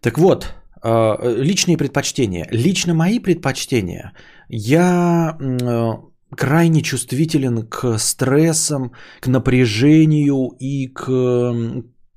[0.00, 2.46] Так вот, э, личные предпочтения.
[2.52, 4.12] Лично мои предпочтения.
[4.48, 5.92] Я э,
[6.36, 11.04] крайне чувствителен к стрессам, к напряжению и к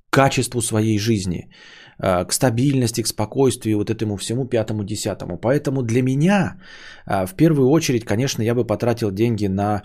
[0.09, 1.49] качеству своей жизни,
[1.97, 5.37] э, к стабильности, к спокойствию, вот этому всему пятому, десятому.
[5.37, 6.61] Поэтому для меня
[7.07, 9.81] э, в первую очередь, конечно, я бы потратил деньги на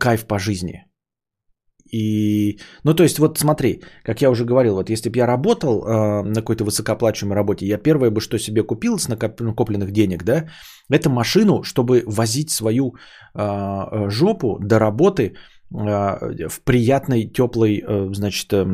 [0.00, 0.84] кайф по жизни.
[1.92, 5.82] И, ну, то есть, вот смотри, как я уже говорил, вот если бы я работал
[5.82, 10.46] э, на какой-то высокооплачиваемой работе, я первое бы, что себе купил с накопленных денег, да,
[10.90, 12.94] это машину, чтобы возить свою
[13.34, 18.64] э, жопу до работы э, в приятной, теплой, э, значит, э,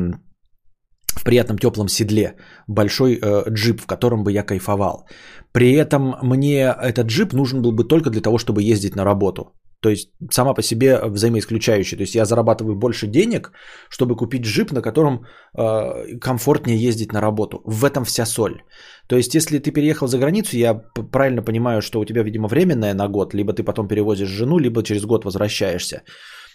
[1.21, 2.35] в приятном теплом седле,
[2.67, 5.05] большой э, джип, в котором бы я кайфовал.
[5.51, 9.53] При этом мне этот джип нужен был бы только для того, чтобы ездить на работу.
[9.81, 11.97] То есть сама по себе взаимоисключающая.
[11.97, 13.51] То есть я зарабатываю больше денег,
[13.89, 15.25] чтобы купить джип, на котором
[15.57, 17.61] э, комфортнее ездить на работу.
[17.65, 18.61] В этом вся соль.
[19.07, 20.75] То есть если ты переехал за границу, я
[21.11, 24.83] правильно понимаю, что у тебя, видимо, временное на год, либо ты потом перевозишь жену, либо
[24.83, 26.03] через год возвращаешься.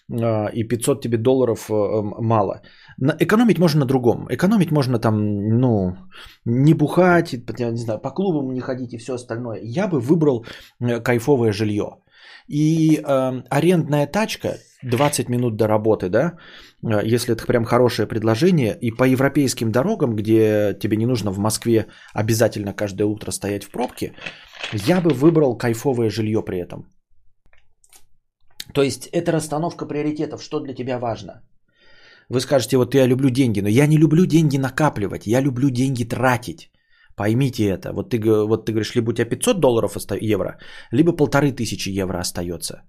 [0.09, 2.63] Э, и 500 тебе долларов э, мало.
[3.21, 4.27] Экономить можно на другом.
[4.31, 5.97] Экономить можно там, ну,
[6.45, 9.61] не бухать, не знаю, по клубам не ходить и все остальное.
[9.63, 10.47] Я бы выбрал
[10.81, 11.99] э, кайфовое жилье.
[12.49, 16.39] И э, арендная тачка, 20 минут до работы, да,
[16.83, 21.39] э, если это прям хорошее предложение, и по европейским дорогам, где тебе не нужно в
[21.39, 24.13] Москве обязательно каждое утро стоять в пробке,
[24.73, 26.87] я бы выбрал кайфовое жилье при этом.
[28.73, 31.43] То есть это расстановка приоритетов, что для тебя важно.
[32.29, 36.05] Вы скажете, вот я люблю деньги, но я не люблю деньги накапливать, я люблю деньги
[36.05, 36.71] тратить.
[37.17, 37.93] Поймите это.
[37.93, 40.59] Вот ты, вот ты говоришь, либо у тебя 500 долларов евро,
[40.93, 42.83] либо полторы тысячи евро остается.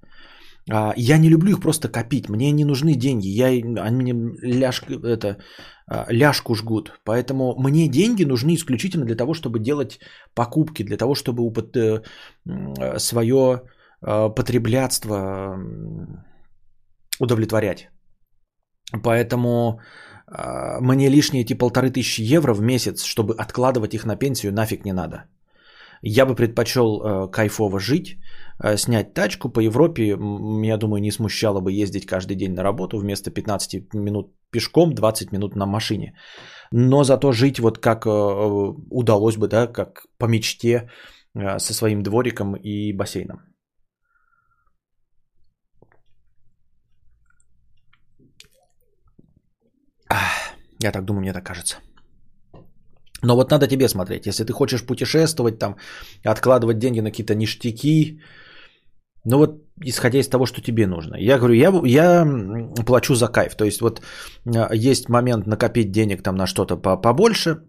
[0.69, 2.29] А, я не люблю их просто копить.
[2.29, 3.27] Мне не нужны деньги.
[3.27, 5.37] Я, они мне ляж, это,
[5.87, 6.91] а, ляжку жгут.
[7.05, 9.99] Поэтому мне деньги нужны исключительно для того, чтобы делать
[10.35, 12.01] покупки, для того, чтобы опыт, э,
[12.97, 13.61] свое
[14.01, 15.57] а, потреблятство
[17.19, 17.89] удовлетворять.
[19.03, 19.79] Поэтому
[20.29, 24.93] мне лишние эти полторы тысячи евро в месяц, чтобы откладывать их на пенсию, нафиг не
[24.93, 25.25] надо.
[26.01, 28.17] Я бы предпочел э, кайфово жить,
[28.63, 30.17] э, снять тачку по Европе.
[30.63, 35.31] Я думаю, не смущало бы ездить каждый день на работу вместо 15 минут пешком, 20
[35.31, 36.13] минут на машине.
[36.71, 40.89] Но зато жить вот как э, удалось бы, да, как по мечте
[41.35, 43.37] со своим двориком и бассейном.
[50.83, 51.77] Я так думаю, мне так кажется.
[53.23, 54.27] Но вот надо тебе смотреть.
[54.27, 55.75] Если ты хочешь путешествовать, там,
[56.23, 58.21] откладывать деньги на какие-то ништяки,
[59.25, 61.15] ну вот исходя из того, что тебе нужно.
[61.17, 62.25] Я говорю, я, я
[62.85, 63.55] плачу за кайф.
[63.55, 64.01] То есть вот
[64.45, 67.63] а, есть момент накопить денег там на что-то побольше,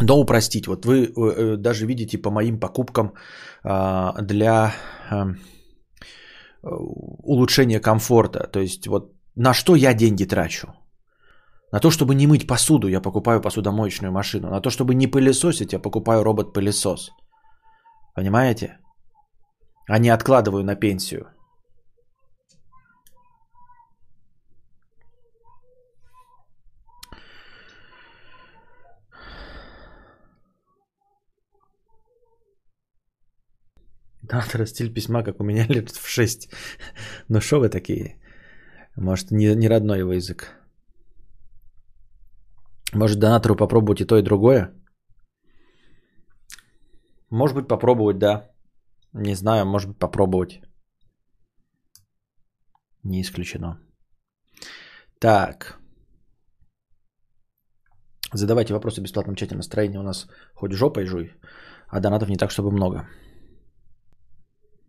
[0.00, 0.66] но упростить.
[0.66, 3.14] Вот вы э, э, даже видите по моим покупкам
[3.64, 4.72] а, для
[6.62, 8.46] улучшения комфорта.
[8.52, 10.68] То есть вот на что я деньги трачу.
[11.72, 14.50] На то, чтобы не мыть посуду, я покупаю посудомоечную машину.
[14.50, 17.10] На то, чтобы не пылесосить, я покупаю робот-пылесос.
[18.14, 18.78] Понимаете?
[19.86, 21.26] А не откладываю на пенсию.
[34.30, 36.48] Надо стиль письма, как у меня лет в 6.
[37.28, 38.16] Ну что вы такие?
[38.96, 40.58] Может, не, не родной его язык.
[42.94, 44.72] Может, донатору попробовать и то, и другое?
[47.30, 48.50] Может быть, попробовать, да.
[49.12, 50.60] Не знаю, может быть, попробовать.
[53.02, 53.78] Не исключено.
[55.20, 55.78] Так.
[58.34, 60.00] Задавайте вопросы в бесплатном чате настроения.
[60.00, 61.32] У нас хоть жопой жуй,
[61.88, 63.08] а донатов не так, чтобы много.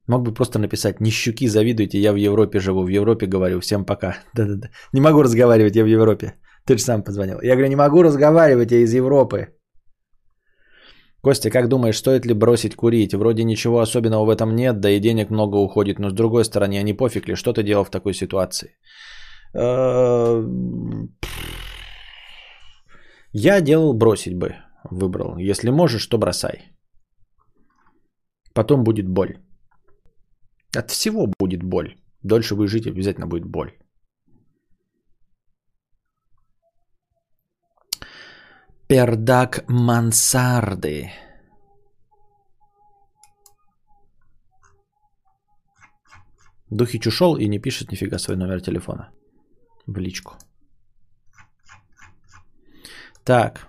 [0.07, 3.85] Мог бы просто написать, не щуки, завидуйте, я в Европе живу, в Европе говорю, всем
[3.85, 4.17] пока.
[4.33, 4.69] Да-да-да.
[4.93, 6.33] Не могу разговаривать, я в Европе.
[6.69, 7.41] Ты же сам позвонил.
[7.41, 9.47] Я говорю, не могу разговаривать, я из Европы.
[11.23, 13.13] Костя, как думаешь, стоит ли бросить курить?
[13.13, 16.77] Вроде ничего особенного в этом нет, да и денег много уходит, но с другой стороны,
[16.77, 18.77] а не пофиг ли, что ты делал в такой ситуации?
[19.55, 20.43] Э,
[23.33, 24.55] я делал бросить бы,
[24.91, 25.37] выбрал.
[25.39, 26.71] Если можешь, то бросай.
[28.53, 29.39] Потом будет боль.
[30.77, 31.95] От всего будет боль.
[32.21, 33.71] Дольше вы жить, обязательно будет боль.
[38.89, 41.11] Пердак мансарды.
[46.71, 49.11] Духич ушел и не пишет нифига свой номер телефона
[49.85, 50.37] в личку.
[53.23, 53.67] Так.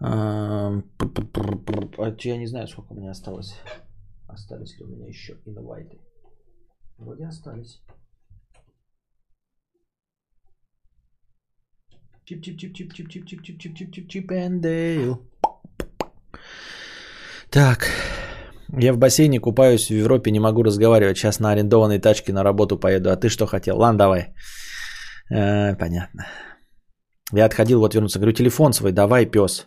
[0.00, 0.82] А
[1.98, 3.54] а я не знаю, сколько у меня осталось.
[4.28, 5.98] Остались ли у меня еще инвайты?
[6.98, 7.80] Вроде остались.
[12.30, 14.28] Чип чип чип чип чип чип чип чип чип чип чип чип
[14.60, 15.18] Дейл.
[17.50, 17.90] Так,
[18.78, 21.18] я в бассейне купаюсь в Европе, не могу разговаривать.
[21.18, 23.10] Сейчас на арендованной тачке на работу поеду.
[23.10, 23.78] А ты что хотел?
[23.78, 24.34] Ладно, давай.
[25.28, 26.26] Понятно.
[27.32, 28.18] Я отходил, вот вернуться.
[28.18, 29.66] Говорю, телефон свой давай, пес.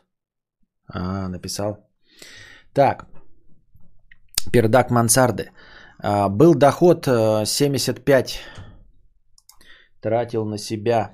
[0.88, 1.78] А, написал.
[2.74, 3.08] Так.
[4.54, 5.52] Пердак мансарды.
[6.30, 8.34] Был доход 75.
[8.34, 8.62] Э,
[10.02, 11.14] Тратил на себя.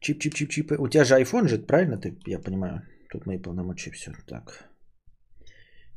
[0.00, 0.72] Чип-чип-чип-чип.
[0.78, 2.82] У тебя же iPhone же, правильно ты, я понимаю?
[3.10, 4.12] Тут мои полномочия, все.
[4.26, 4.70] Так.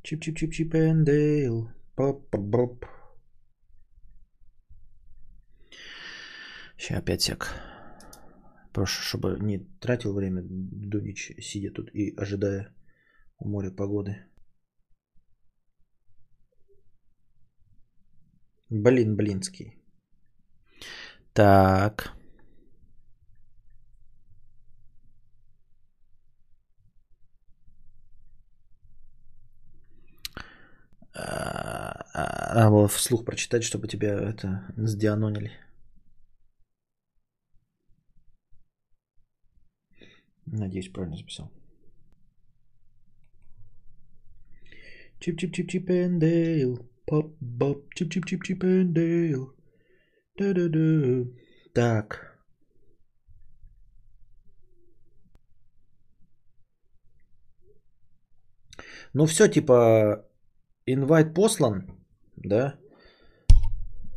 [0.03, 0.73] Чип-чип-чип-чип
[1.05, 1.73] Dale.
[1.95, 2.85] Поп-поп-поп.
[6.77, 7.53] Сейчас опять сек.
[8.73, 12.73] Просто, чтобы не тратил время Дунич, сидя тут и ожидая
[13.39, 14.15] у моря погоды.
[18.69, 19.73] Блин, блинский.
[21.33, 22.18] Так.
[31.21, 35.51] А, а, а, вслух прочитать, чтобы тебя это сдианонили.
[40.45, 41.51] Надеюсь, правильно записал.
[45.19, 46.89] Чип чип чип чип эндейл.
[47.05, 49.53] Пап бап чип чип чип чип эндейл.
[50.37, 51.25] Да да да.
[51.73, 52.29] Так.
[59.13, 60.28] Ну все, типа,
[60.93, 61.83] инвайт послан,
[62.35, 62.75] да,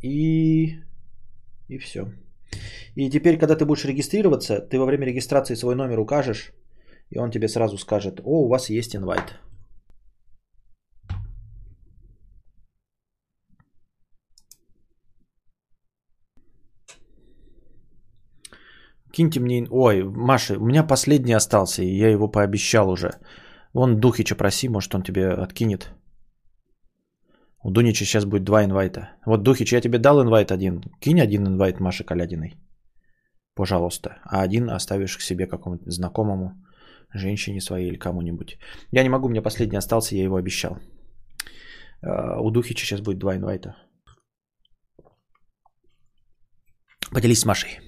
[0.03, 0.79] и,
[1.69, 2.07] и все.
[2.95, 6.51] И теперь, когда ты будешь регистрироваться, ты во время регистрации свой номер укажешь,
[7.09, 9.39] и он тебе сразу скажет, о, у вас есть инвайт.
[19.11, 19.67] Киньте мне...
[19.69, 23.19] Ой, Маша, у меня последний остался, и я его пообещал уже.
[23.71, 25.93] Вон Духича проси, может он тебе откинет.
[27.63, 29.09] У Дунича сейчас будет два инвайта.
[29.25, 30.81] Вот, Духич, я тебе дал инвайт один.
[30.99, 32.55] Кинь один инвайт Маше Калядиной.
[33.55, 34.17] Пожалуйста.
[34.25, 36.51] А один оставишь к себе какому-то знакомому,
[37.13, 38.57] женщине своей или кому-нибудь.
[38.91, 40.77] Я не могу, меня последний остался, я его обещал.
[42.01, 43.75] А, у Духича сейчас будет два инвайта.
[47.11, 47.79] Поделись с Машей.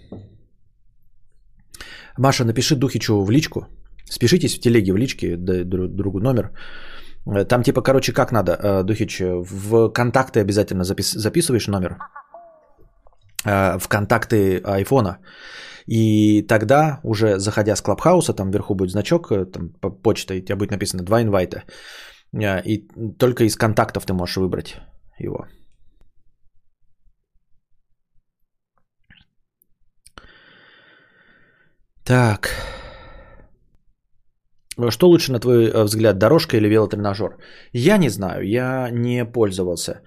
[2.18, 3.68] Маша, напиши Духичу в личку.
[4.06, 6.52] Спешитесь в телеге в личке, другу номер.
[7.28, 11.98] Э, там типа, короче, как надо, э, Духич, в контакты обязательно запис- записываешь номер.
[13.46, 15.18] Э, в контакты айфона.
[15.88, 20.56] И тогда, уже заходя с Клабхауса, там вверху будет значок, там по почтой, у тебя
[20.56, 21.64] будет написано два инвайта.
[22.66, 22.88] И
[23.20, 24.76] только из контактов ты можешь выбрать
[25.20, 25.46] его.
[32.04, 32.50] Так.
[34.90, 37.38] Что лучше, на твой э, взгляд, дорожка или велотренажер?
[37.74, 40.02] Я не знаю, я не пользовался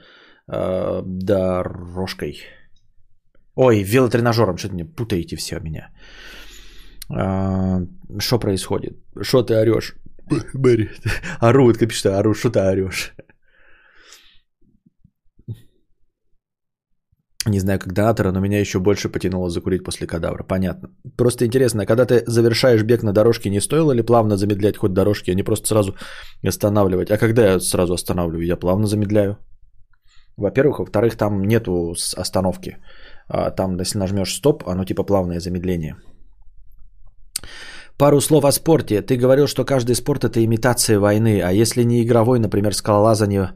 [0.53, 2.43] э, дорожкой.
[3.55, 5.91] Ой, велотренажером, что-то мне путаете все меня.
[7.11, 7.87] Э,
[8.19, 8.99] что происходит?
[9.23, 9.95] Что ты орешь?
[10.55, 10.91] Мэри,
[11.41, 13.15] ору, вот пишет, ору, что ты орешь?
[17.49, 20.45] Не знаю, как донатора, но меня еще больше потянуло закурить после кадавра.
[20.45, 20.91] Понятно.
[21.17, 25.31] Просто интересно, когда ты завершаешь бег на дорожке, не стоило ли плавно замедлять ход дорожки,
[25.31, 25.95] а не просто сразу
[26.47, 27.11] останавливать?
[27.11, 28.47] А когда я сразу останавливаю?
[28.47, 29.37] Я плавно замедляю.
[30.37, 30.79] Во-первых.
[30.79, 32.77] Во-вторых, там нету остановки.
[33.29, 35.97] А там, если нажмешь стоп, оно типа плавное замедление.
[37.99, 39.03] Пару слов о спорте.
[39.03, 43.53] Ты говорил, что каждый спорт это имитация войны, а если не игровой, например, скалолазание а,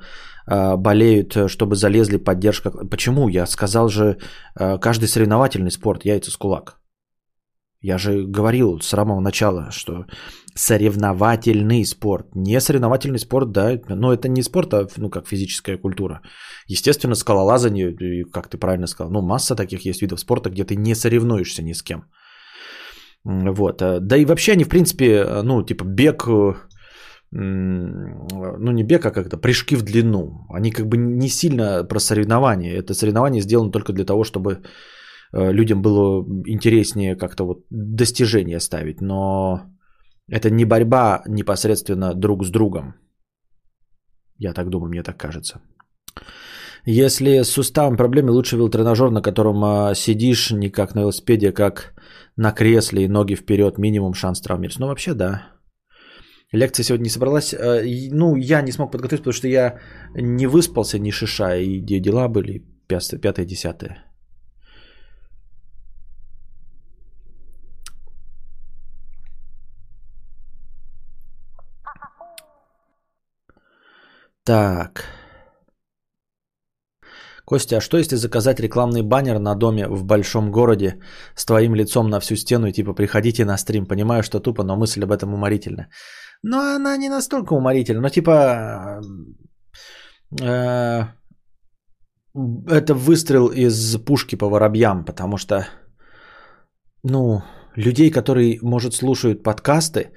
[0.47, 2.71] болеют, э, чтобы залезли поддержка.
[2.71, 3.29] Почему?
[3.29, 4.17] Я сказал же,
[4.59, 6.79] э, каждый соревновательный спорт, яйца с кулак.
[7.81, 10.07] Я же говорил с самого начала, что
[10.55, 12.27] соревновательный спорт.
[12.35, 16.21] Не соревновательный спорт, да, но это не спорт, а ну, как физическая культура.
[16.69, 20.95] Естественно, скалолазание, как ты правильно сказал, ну, масса таких есть видов спорта, где ты не
[20.95, 22.05] соревнуешься ни с кем.
[23.25, 23.83] Вот.
[23.83, 26.29] Э, да и вообще они, в принципе, ну, типа бег,
[27.35, 30.47] ну не бег, а как-то прыжки в длину.
[30.51, 32.79] Они как бы не сильно про соревнования.
[32.79, 34.63] Это соревнование сделано только для того, чтобы
[35.33, 39.01] э, людям было интереснее как-то вот достижения ставить.
[39.01, 39.63] Но
[40.29, 42.95] это не борьба непосредственно друг с другом.
[44.39, 45.61] Я так думаю, мне так кажется.
[46.85, 51.53] Если с суставом проблемы, лучше велотренажер, на котором а, сидишь не как на велосипеде, а
[51.53, 51.95] как
[52.37, 54.81] на кресле и ноги вперед, минимум шанс травмироваться.
[54.81, 55.52] Ну, вообще, да.
[56.53, 57.55] Лекция сегодня не собралась.
[57.55, 57.83] Э,
[58.13, 59.79] ну, я не смог подготовиться, потому что я
[60.15, 64.05] не выспался, ни шиша, и дела были пятое, десятое.
[74.45, 75.05] Так.
[77.45, 81.01] Костя, а что если заказать рекламный баннер на доме в большом городе
[81.35, 83.87] с твоим лицом на всю стену и типа приходите на стрим?
[83.87, 85.89] Понимаю, что тупо, но мысль об этом уморительна.
[86.43, 88.01] Но она не настолько уморительна.
[88.01, 89.01] Но типа
[90.41, 91.05] э,
[92.69, 95.67] это выстрел из пушки по воробьям, потому что
[97.05, 97.43] ну,
[97.77, 100.13] людей, которые, может, слушают подкасты,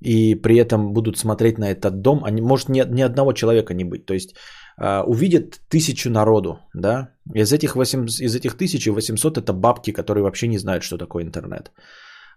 [0.00, 3.84] и при этом будут смотреть на этот дом, они, может ни, ни одного человека не
[3.84, 4.06] быть.
[4.06, 4.34] То есть
[4.80, 10.48] э, увидят тысячу народу, да, из этих, 8, из этих 1800 это бабки, которые вообще
[10.48, 11.70] не знают, что такое интернет.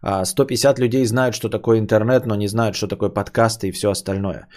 [0.04, 3.90] 150 а, людей знают, что такое интернет, но не знают, что такое подкасты и все
[3.90, 4.48] остальное.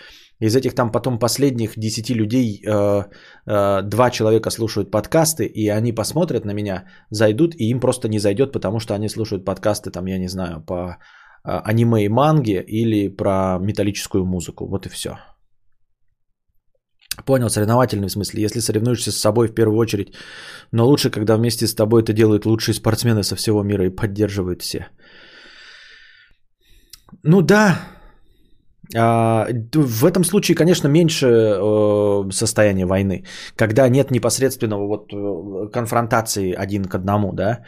[0.40, 3.04] Из этих там потом последних 10 людей э,
[3.46, 8.18] э, два человека слушают подкасты, и они посмотрят на меня, зайдут, и им просто не
[8.18, 10.98] зайдет, потому что они слушают подкасты, там, я не знаю, по
[11.46, 14.66] а, аниме и манги или про металлическую музыку.
[14.68, 15.10] Вот и все.
[17.24, 18.42] Понял, соревновательный в смысле.
[18.42, 20.12] Если соревнуешься с собой в первую очередь,
[20.72, 24.62] но лучше, когда вместе с тобой это делают лучшие спортсмены со всего мира и поддерживают
[24.62, 24.88] все.
[27.22, 27.78] Ну да,
[28.94, 33.24] а, в этом случае, конечно, меньше э, состояния войны,
[33.56, 37.64] когда нет непосредственного вот э, конфронтации один к одному, да,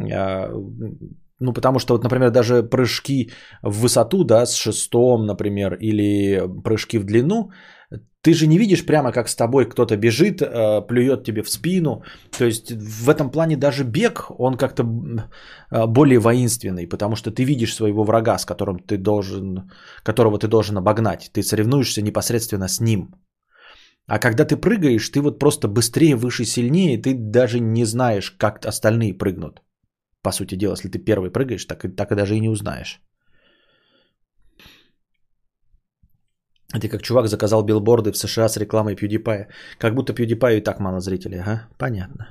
[0.00, 0.52] а,
[1.40, 3.30] ну, потому что, вот, например, даже прыжки
[3.62, 7.50] в высоту, да, с шестом, например, или прыжки в длину,
[8.22, 12.02] ты же не видишь прямо, как с тобой кто-то бежит, э, плюет тебе в спину.
[12.38, 17.44] То есть в этом плане даже бег, он как-то э, более воинственный, потому что ты
[17.44, 19.70] видишь своего врага, с которым ты должен,
[20.02, 21.30] которого ты должен обогнать.
[21.32, 23.14] Ты соревнуешься непосредственно с ним.
[24.06, 28.66] А когда ты прыгаешь, ты вот просто быстрее, выше, сильнее, ты даже не знаешь, как
[28.66, 29.62] остальные прыгнут
[30.22, 33.00] по сути дела, если ты первый прыгаешь, так, так и даже и не узнаешь.
[36.70, 39.46] Ты как чувак заказал билборды в США с рекламой PewDiePie.
[39.78, 41.68] Как будто PewDiePie и так мало зрителей, ага?
[41.78, 42.28] Понятно.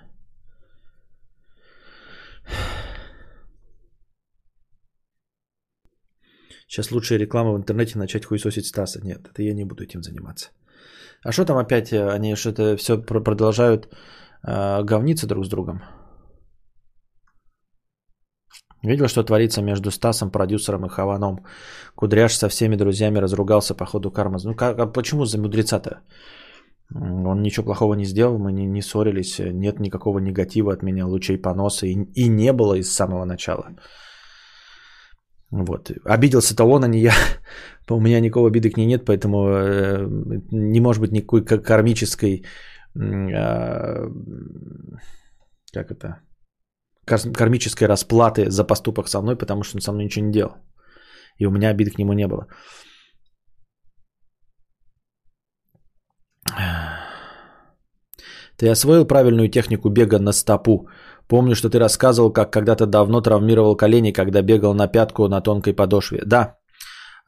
[6.67, 8.99] Сейчас лучшая реклама в интернете начать хуесосить Стаса.
[9.01, 10.49] Нет, это я не буду этим заниматься.
[11.23, 11.91] А что там опять?
[11.91, 13.87] Э, они что-то все продолжают
[14.43, 15.81] э, говниться друг с другом?
[18.83, 21.45] Видел, что творится между Стасом, продюсером и Хаваном.
[21.95, 24.37] Кудряш со всеми друзьями разругался по ходу кармы.
[24.43, 26.01] Ну как, а почему за мудреца-то?
[26.93, 31.37] Он ничего плохого не сделал, мы не, не ссорились, нет никакого негатива от меня, лучей
[31.37, 33.75] поноса, и, и не было из самого начала.
[35.51, 35.91] Вот.
[36.05, 37.13] Обиделся-то он, а не я.
[37.89, 40.07] У меня никакого обиды к ней нет, поэтому э,
[40.51, 42.45] не может быть никакой кармической...
[42.95, 44.09] Э,
[45.73, 46.21] как это?
[47.07, 50.51] Кармической расплаты за поступок со мной, потому что он со мной ничего не делал.
[51.39, 52.47] И у меня обиды к нему не было.
[58.57, 60.87] Ты освоил правильную технику бега на стопу.
[61.27, 65.73] Помню, что ты рассказывал, как когда-то давно травмировал колени, когда бегал на пятку на тонкой
[65.73, 66.21] подошве.
[66.25, 66.57] Да.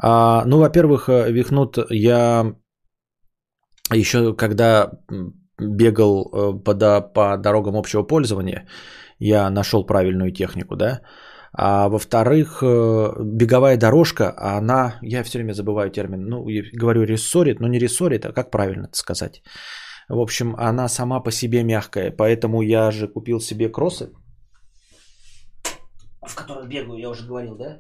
[0.01, 2.55] А, ну, во-первых, э, вихнут я
[3.93, 4.91] еще когда
[5.59, 8.67] бегал э, по, по дорогам общего пользования,
[9.19, 11.01] я нашел правильную технику, да.
[11.53, 17.67] А во-вторых, э, беговая дорожка, она, я все время забываю термин, ну, говорю рессорит, но
[17.67, 19.41] не рессорит, а как правильно это сказать?
[20.07, 24.11] В общем, она сама по себе мягкая, поэтому я же купил себе кроссы,
[26.21, 27.79] в которых бегаю, я уже говорил, да?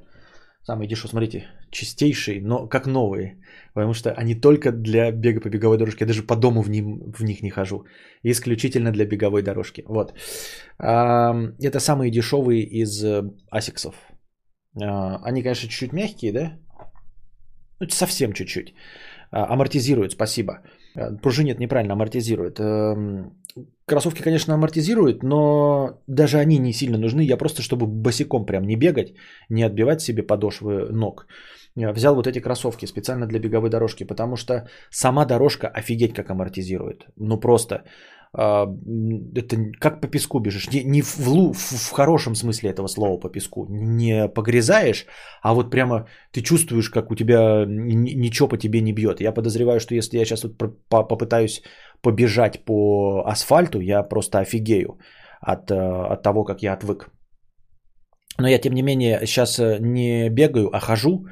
[0.63, 3.37] Самые дешевые, смотрите, чистейшие, но как новые.
[3.73, 6.03] Потому что они только для бега по беговой дорожке.
[6.03, 7.85] Я даже по дому в, ним, в них не хожу.
[8.23, 9.83] Исключительно для беговой дорожки.
[9.87, 10.13] Вот.
[10.77, 13.95] Это самые дешевые из э, асиксов.
[14.81, 16.59] А, они, конечно, чуть-чуть мягкие, да?
[17.79, 18.73] Ну, совсем чуть-чуть.
[19.31, 20.61] А, амортизируют, спасибо.
[20.95, 22.59] А, пружинит неправильно, амортизирует.
[23.85, 27.21] Кроссовки, конечно, амортизируют, но даже они не сильно нужны.
[27.21, 29.13] Я просто, чтобы босиком прям не бегать,
[29.49, 31.33] не отбивать себе подошвы ног, э,
[31.75, 37.05] взял вот эти кроссовки специально для беговой дорожки, потому что сама дорожка офигеть как амортизирует.
[37.15, 37.83] Ну просто
[38.33, 38.67] а,
[39.35, 40.69] это как по песку бежишь.
[40.71, 43.65] Не, не в, в, в хорошем смысле этого слова по песку.
[43.69, 45.05] Не погрязаешь,
[45.41, 49.21] а вот прямо ты чувствуешь, как у тебя ничего по тебе не бьет.
[49.21, 50.57] Я подозреваю, что если я сейчас вот
[50.89, 51.63] попытаюсь
[52.01, 54.99] побежать по асфальту, я просто офигею
[55.41, 55.75] от, э,
[56.13, 57.09] от того, как я отвык.
[58.37, 61.25] Но я, тем не менее, сейчас э, не бегаю, а хожу.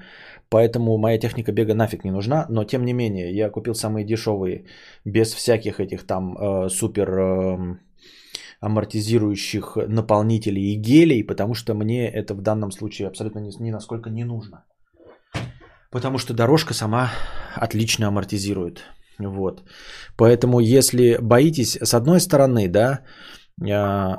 [0.50, 2.46] Поэтому моя техника бега нафиг не нужна.
[2.50, 4.66] Но тем не менее, я купил самые дешевые,
[5.06, 7.78] без всяких этих там э, супер э,
[8.62, 14.10] амортизирующих наполнителей и гелей, потому что мне это в данном случае абсолютно ни, ни насколько
[14.10, 14.64] не нужно.
[15.92, 17.12] Потому что дорожка сама
[17.56, 18.84] отлично амортизирует.
[19.20, 19.64] Вот.
[20.18, 23.04] Поэтому, если боитесь, с одной стороны, да,
[23.62, 24.16] э,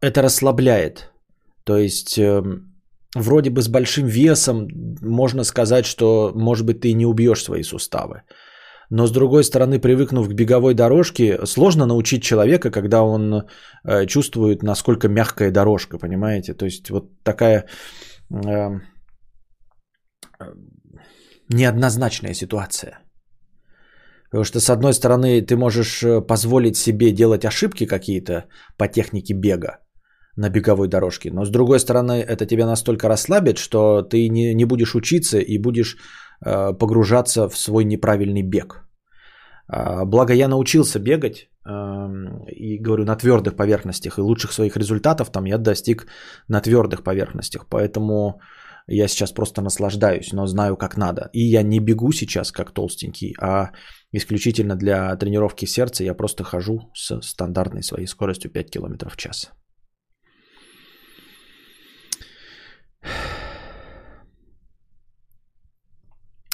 [0.00, 1.10] это расслабляет.
[1.64, 2.73] То есть эм,
[3.14, 4.68] вроде бы с большим весом
[5.02, 8.22] можно сказать, что, может быть, ты не убьешь свои суставы.
[8.90, 13.34] Но с другой стороны, привыкнув к беговой дорожке, сложно научить человека, когда он
[13.84, 16.54] э, чувствует, насколько мягкая дорожка, понимаете?
[16.54, 17.66] То есть вот такая
[18.30, 18.80] э,
[21.48, 23.00] неоднозначная ситуация.
[24.30, 28.44] Потому что, с одной стороны, ты можешь э, позволить себе делать ошибки какие-то
[28.76, 29.78] по технике бега,
[30.36, 31.30] на беговой дорожке.
[31.32, 35.58] Но с другой стороны, это тебя настолько расслабит, что ты не, не будешь учиться и
[35.58, 35.96] будешь
[36.44, 38.84] э, погружаться в свой неправильный бег.
[39.72, 41.70] Э, благо я научился бегать э,
[42.48, 46.06] и говорю на твердых поверхностях и лучших своих результатов там я достиг
[46.48, 47.66] на твердых поверхностях.
[47.68, 48.40] Поэтому
[48.86, 51.30] я сейчас просто наслаждаюсь, но знаю как надо.
[51.32, 53.70] И я не бегу сейчас как толстенький, а
[54.12, 59.50] исключительно для тренировки сердца я просто хожу с стандартной своей скоростью 5 км в час.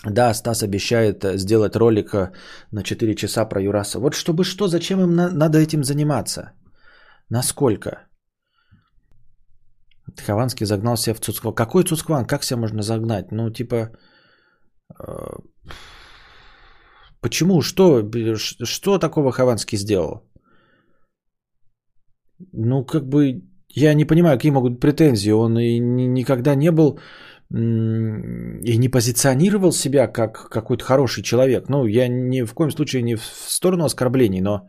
[0.07, 2.33] Да, Стас обещает э, сделать ролик э,
[2.73, 3.99] на 4 часа про Юраса.
[3.99, 6.53] Вот чтобы что, зачем им на- надо этим заниматься?
[7.31, 8.07] Насколько?
[10.27, 11.55] Хованский загнал себя в Цуцкван.
[11.55, 12.27] Какой Цуцкван?
[12.27, 13.31] Как себя можно загнать?
[13.31, 13.91] Ну, типа...
[14.99, 15.37] Э,
[17.21, 17.61] почему?
[17.63, 18.03] Что?
[18.65, 20.23] Что такого Хованский сделал?
[22.53, 25.33] Ну, как бы, я не понимаю, какие могут быть претензии.
[25.33, 26.99] Он и никогда не был
[27.53, 31.69] и не позиционировал себя как какой-то хороший человек.
[31.69, 34.69] Ну, я ни в коем случае не в сторону оскорблений, но,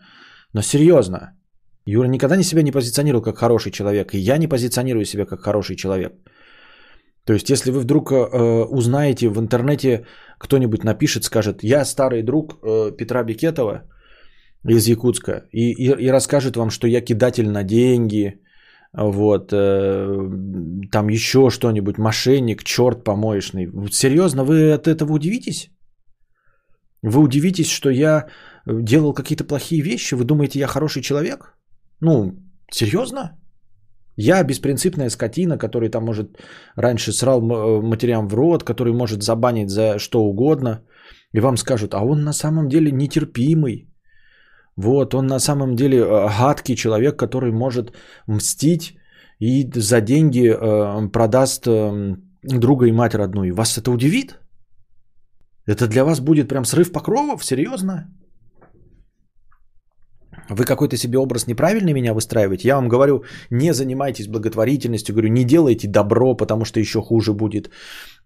[0.53, 1.37] но серьезно.
[1.85, 5.41] Юра никогда не себя не позиционировал как хороший человек, и я не позиционирую себя как
[5.41, 6.13] хороший человек.
[7.25, 8.15] То есть, если вы вдруг э,
[8.69, 10.05] узнаете в интернете,
[10.39, 13.83] кто-нибудь напишет, скажет, я старый друг э, Петра Бекетова
[14.67, 18.39] из Якутска, и, и, и расскажет вам, что я кидатель на деньги,
[18.93, 23.67] вот, э, там еще что-нибудь, мошенник, черт помоечный.
[23.91, 25.69] Серьезно, вы от этого удивитесь?
[27.01, 28.27] Вы удивитесь, что я
[28.65, 30.15] делал какие-то плохие вещи?
[30.15, 31.55] Вы думаете, я хороший человек?
[32.01, 32.33] Ну,
[32.71, 33.37] серьезно?
[34.17, 36.37] Я беспринципная скотина, который там может
[36.75, 37.41] раньше срал
[37.81, 40.83] матерям в рот, который может забанить за что угодно.
[41.33, 43.90] И вам скажут, а он на самом деле нетерпимый.
[44.77, 47.93] Вот, он на самом деле э, гадкий человек, который может
[48.27, 48.95] мстить
[49.39, 53.55] и за деньги э, продаст э, друга и мать родную.
[53.55, 54.39] Вас это удивит?
[55.67, 57.43] Это для вас будет прям срыв покровов?
[57.43, 58.07] Серьезно?
[60.49, 62.67] Вы какой-то себе образ неправильный меня выстраиваете?
[62.67, 67.69] Я вам говорю, не занимайтесь благотворительностью, говорю, не делайте добро, потому что еще хуже будет.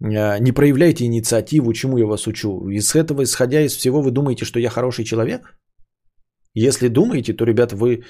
[0.00, 2.68] Не проявляйте инициативу, чему я вас учу.
[2.68, 5.56] Из этого, исходя из всего, вы думаете, что я хороший человек?
[6.56, 8.02] Если думаете, то, ребят, вы,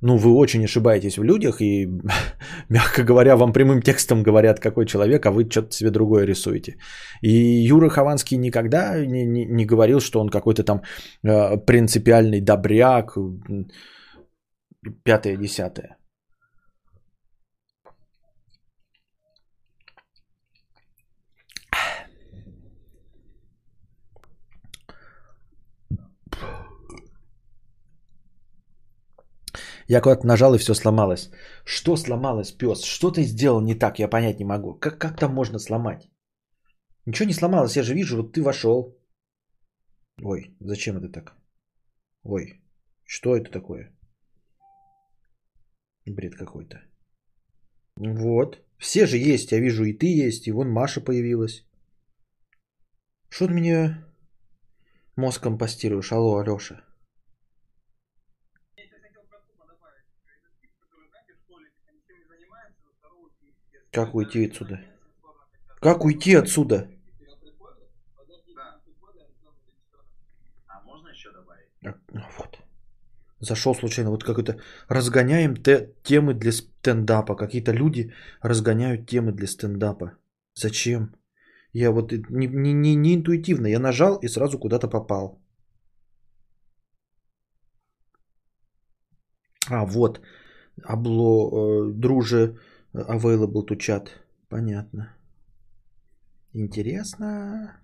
[0.00, 1.88] ну, вы очень ошибаетесь в людях и,
[2.68, 6.76] мягко говоря, вам прямым текстом говорят, какой человек, а вы что-то себе другое рисуете.
[7.22, 7.32] И
[7.68, 10.82] Юра Хованский никогда не, не, не говорил, что он какой-то там
[11.24, 13.16] э, принципиальный добряк,
[15.04, 15.96] пятое-десятое.
[29.88, 31.30] Я куда-то нажал и все сломалось.
[31.64, 32.82] Что сломалось, пес?
[32.84, 33.98] Что ты сделал не так?
[33.98, 34.74] Я понять не могу.
[34.74, 36.08] Как, как там можно сломать?
[37.06, 38.98] Ничего не сломалось, я же вижу, вот ты вошел.
[40.22, 41.36] Ой, зачем это так?
[42.22, 42.62] Ой,
[43.04, 43.92] что это такое?
[46.06, 46.82] Бред какой-то.
[47.96, 48.58] Вот.
[48.78, 51.64] Все же есть, я вижу, и ты есть, и вон Маша появилась.
[53.28, 54.04] Что ты меня
[55.16, 56.12] мозг компостируешь?
[56.12, 56.82] Алло, Алеша.
[63.94, 64.80] Как уйти отсюда?
[65.80, 66.88] Как уйти отсюда?
[71.84, 71.94] А,
[72.38, 72.58] вот.
[73.40, 74.56] Зашел случайно, вот какой-то
[74.88, 77.36] разгоняем те, темы для стендапа.
[77.36, 80.16] Какие-то люди разгоняют темы для стендапа.
[80.54, 81.14] Зачем?
[81.72, 85.38] Я вот не, не, не, не интуитивно, я нажал и сразу куда-то попал.
[89.70, 90.20] А, вот.
[90.82, 92.58] Обло, э, друже,
[92.94, 94.08] available to chat.
[94.48, 95.14] Понятно.
[96.52, 97.80] Интересно.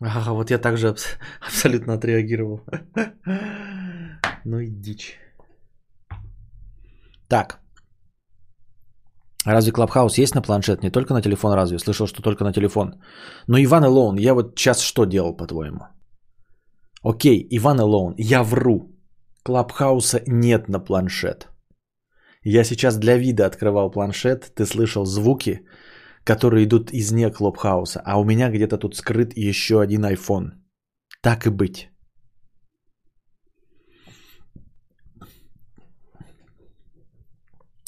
[0.00, 2.60] Ага, вот я также абс- абсолютно отреагировал.
[4.46, 5.18] Ну и дичь.
[7.28, 7.60] Так.
[9.46, 10.82] Разве Clubhouse есть на планшет?
[10.82, 11.78] Не только на телефон разве?
[11.78, 12.94] Слышал, что только на телефон.
[13.46, 15.93] Но Ivan Alone, я вот сейчас что делал, по-твоему?
[17.04, 18.90] Окей, Ivan Alone, я вру.
[19.42, 21.48] Clubhouse'а нет на планшет.
[22.42, 25.66] Я сейчас для вида открывал планшет, ты слышал звуки,
[26.24, 30.52] которые идут из не Клабхауса, а у меня где-то тут скрыт еще один iPhone.
[31.22, 31.90] Так и быть.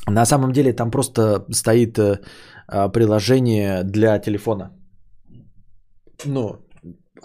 [0.09, 2.21] На самом деле там просто стоит э,
[2.69, 4.71] а, приложение для телефона.
[6.25, 6.66] Ну,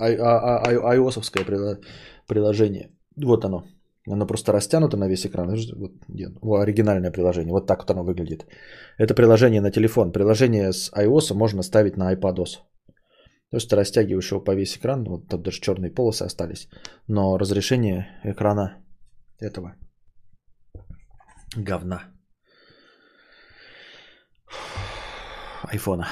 [0.08, 1.82] а- а- ай- iOS-овское прила-
[2.28, 2.90] приложение.
[3.16, 3.64] Вот оно.
[4.08, 5.48] Оно просто растянуто на весь экран.
[5.50, 5.92] Вот?
[6.42, 7.52] О, оригинальное приложение.
[7.54, 8.46] Вот так вот оно выглядит.
[8.98, 10.12] Это приложение на телефон.
[10.12, 12.58] Приложение с iOS можно ставить на iPadOS.
[13.52, 15.04] То есть ты растягиваешь его по весь экран.
[15.04, 16.70] Вот там даже черные полосы остались.
[17.08, 18.84] Но разрешение экрана
[19.40, 19.76] этого
[21.58, 22.02] говна.
[25.64, 26.08] Айфона.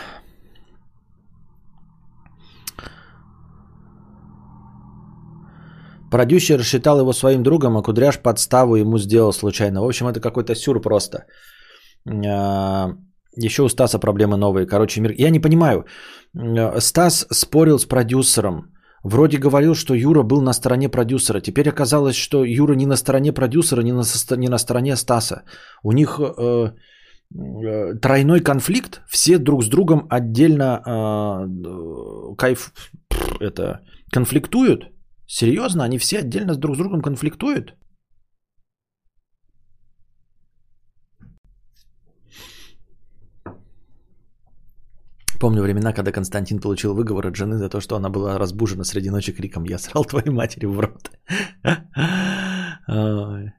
[6.12, 9.82] Продюсер считал его своим другом, а Кудряш подставу ему сделал случайно.
[9.82, 11.26] В общем, это какой-то сюр просто.
[12.08, 12.90] А,
[13.36, 14.66] Еще у Стаса проблемы новые.
[14.66, 15.14] Короче, мир...
[15.18, 15.86] я не понимаю.
[16.36, 18.74] А, Стас спорил с продюсером.
[19.04, 21.42] Вроде говорил, что Юра был на стороне продюсера.
[21.42, 24.04] Теперь оказалось, что Юра не на стороне продюсера, не на,
[24.38, 25.44] не на стороне Стаса.
[25.84, 26.72] У них э,
[27.34, 29.02] э, тройной конфликт.
[29.08, 32.74] Все друг с другом отдельно э, кайф
[33.40, 33.80] это
[34.12, 34.92] конфликтуют.
[35.32, 37.76] Серьезно, они все отдельно друг с другом конфликтуют?
[45.40, 49.12] Помню времена, когда Константин получил выговор от жены за то, что она была разбужена среди
[49.12, 51.12] ночи криком «Я срал твоей матери в рот».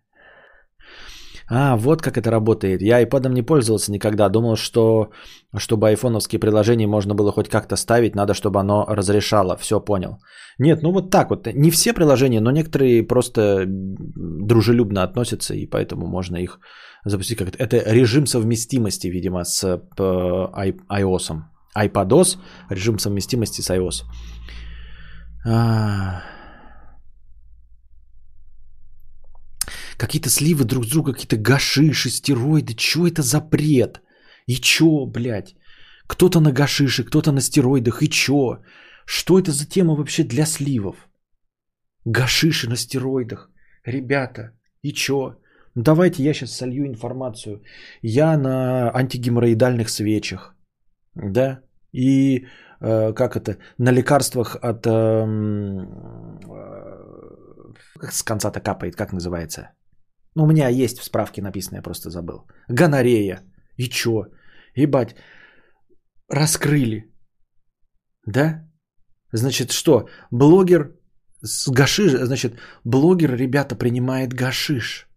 [1.53, 2.81] А, вот как это работает.
[2.81, 4.29] Я iPad не пользовался никогда.
[4.29, 5.11] Думал, что
[5.57, 9.57] чтобы айфоновские приложения можно было хоть как-то ставить, надо, чтобы оно разрешало.
[9.57, 10.19] Все понял.
[10.59, 11.47] Нет, ну вот так вот.
[11.55, 16.61] Не все приложения, но некоторые просто дружелюбно относятся, и поэтому можно их
[17.05, 17.59] запустить как-то.
[17.59, 21.33] Это режим совместимости, видимо, с э, iOS.
[21.77, 22.39] iPadOS,
[22.71, 24.05] режим совместимости с iOS.
[25.47, 26.23] А.
[30.01, 32.75] Какие-то сливы друг с друга, какие-то гашиши, стероиды.
[32.75, 34.01] Чё это за бред?
[34.47, 35.55] И чё, блядь?
[36.07, 38.03] Кто-то на гашише, кто-то на стероидах.
[38.03, 38.63] И чё?
[39.05, 40.97] Что это за тема вообще для сливов?
[42.07, 43.51] Гашиши на стероидах.
[43.85, 45.37] Ребята, и чё?
[45.75, 47.63] Ну, давайте я сейчас солью информацию.
[48.01, 50.55] Я на антигеморроидальных свечах.
[51.15, 51.61] Да?
[51.93, 52.47] И
[52.81, 53.59] э, как это?
[53.79, 54.87] На лекарствах от...
[54.87, 55.81] эм,
[56.49, 56.61] э,
[57.99, 59.69] как с конца-то капает, как называется?
[60.35, 62.47] Ну, у меня есть в справке написано, я просто забыл.
[62.69, 63.43] Гонорея.
[63.77, 64.27] И чё?
[64.75, 65.17] Ебать.
[66.29, 67.13] Раскрыли.
[68.27, 68.69] Да?
[69.33, 70.09] Значит, что?
[70.31, 70.97] Блогер
[71.43, 75.09] с гашиш, значит, блогер, ребята, принимает гашиш.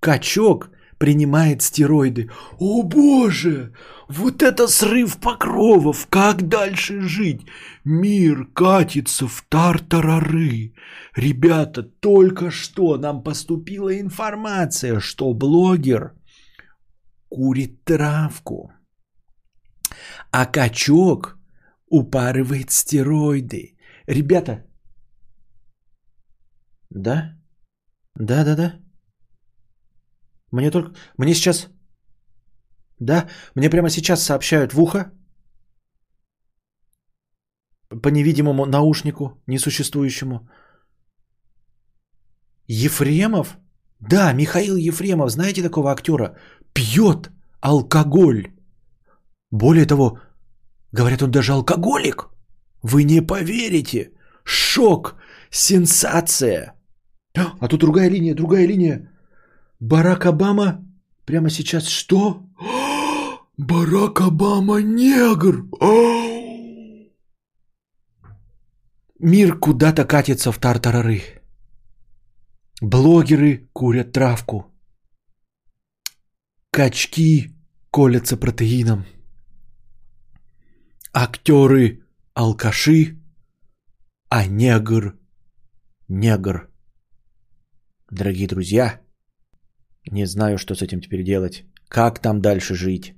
[0.00, 2.30] Качок принимает стероиды.
[2.58, 3.72] О боже,
[4.08, 7.46] вот это срыв покровов, как дальше жить?
[7.84, 10.74] Мир катится в тартарары.
[11.14, 16.14] Ребята, только что нам поступила информация, что блогер
[17.28, 18.72] курит травку,
[20.30, 21.38] а качок
[21.88, 23.76] упарывает стероиды.
[24.06, 24.64] Ребята,
[26.90, 27.36] да?
[28.14, 28.85] Да, да, да.
[30.52, 30.94] Мне только...
[31.18, 31.68] Мне сейчас...
[32.98, 33.28] Да?
[33.54, 35.12] Мне прямо сейчас сообщают в ухо
[38.02, 40.48] по невидимому наушнику, несуществующему.
[42.68, 43.58] Ефремов?
[44.00, 46.36] Да, Михаил Ефремов, знаете такого актера?
[46.72, 47.30] Пьет
[47.60, 48.52] алкоголь.
[49.50, 50.18] Более того,
[50.92, 52.28] говорят, он даже алкоголик.
[52.82, 54.12] Вы не поверите.
[54.44, 55.16] Шок,
[55.50, 56.74] сенсация.
[57.34, 59.10] А тут другая линия, другая линия.
[59.86, 60.84] Барак Обама
[61.24, 62.42] прямо сейчас что?
[63.56, 65.64] Барак Обама негр.
[69.20, 71.22] Мир куда-то катится в тартарары.
[72.80, 74.64] Блогеры курят травку.
[76.72, 77.54] Качки
[77.92, 79.06] колятся протеином.
[81.12, 82.02] Актеры
[82.34, 83.20] алкаши,
[84.28, 85.16] а негр
[86.08, 86.68] негр.
[88.10, 89.05] Дорогие друзья,
[90.10, 91.64] не знаю, что с этим теперь делать.
[91.88, 93.14] Как там дальше жить?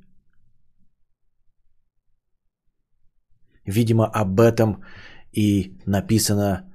[3.64, 4.82] Видимо, об этом
[5.32, 6.72] и написана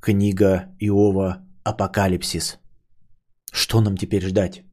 [0.00, 2.58] книга Иова «Апокалипсис».
[3.52, 4.64] Что нам теперь ждать?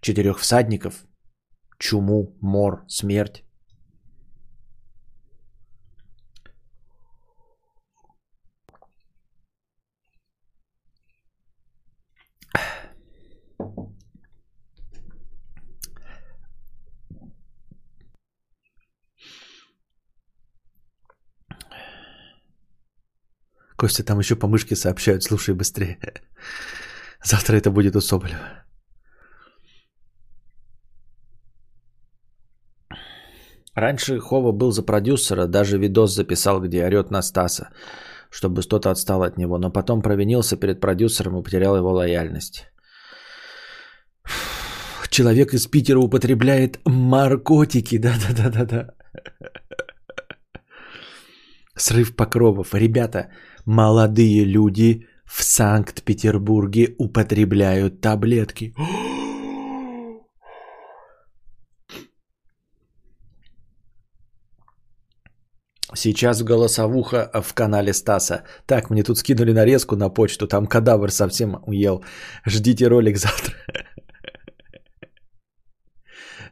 [0.00, 1.06] Четырех всадников?
[1.78, 3.44] Чуму, мор, смерть?
[23.76, 25.98] Костя там еще по мышке сообщают, слушай быстрее.
[27.24, 28.64] Завтра это будет у Соболева.
[33.74, 37.70] Раньше Хова был за продюсера, даже видос записал, где орет на Стаса,
[38.30, 42.68] чтобы кто-то отстал от него, но потом провинился перед продюсером и потерял его лояльность.
[45.14, 48.88] Человек из Питера употребляет наркотики, да-да-да-да-да.
[51.76, 52.74] Срыв покровов.
[52.74, 53.30] Ребята,
[53.64, 58.74] молодые люди в Санкт-Петербурге употребляют таблетки.
[65.96, 68.42] Сейчас голосовуха в канале Стаса.
[68.66, 72.04] Так, мне тут скинули нарезку на почту, там кадавр совсем уел.
[72.44, 73.54] Ждите ролик завтра.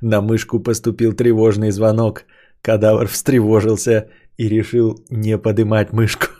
[0.00, 2.24] На мышку поступил тревожный звонок.
[2.60, 6.31] Кадавр встревожился и решил не подымать мышку.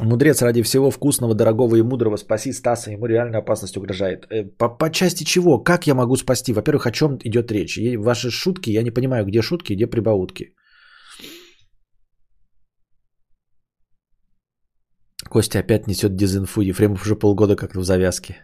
[0.00, 4.26] Мудрец ради всего вкусного, дорогого и мудрого спаси Стаса, ему реально опасность угрожает.
[4.30, 5.62] Э, по, по части чего?
[5.62, 6.52] Как я могу спасти?
[6.52, 7.78] Во-первых, о чем идет речь?
[7.96, 10.54] Ваши шутки, я не понимаю, где шутки, где прибаутки.
[15.30, 18.36] Костя опять несет дезинфу, Ефремов уже полгода как-то в завязке.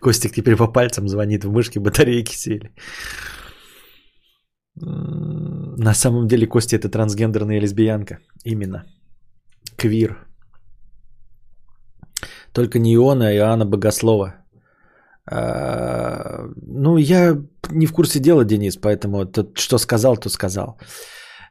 [0.00, 2.74] Костик теперь по пальцам звонит, в мышке батарейки сели.
[4.74, 8.18] На самом деле Костя это трансгендерная лесбиянка.
[8.44, 8.84] Именно.
[9.76, 10.26] Квир.
[12.52, 14.34] Только не Иона, а Иоанна Богослова.
[15.30, 17.36] А, ну, я
[17.70, 20.78] не в курсе дела, Денис, поэтому тот, что сказал, то сказал.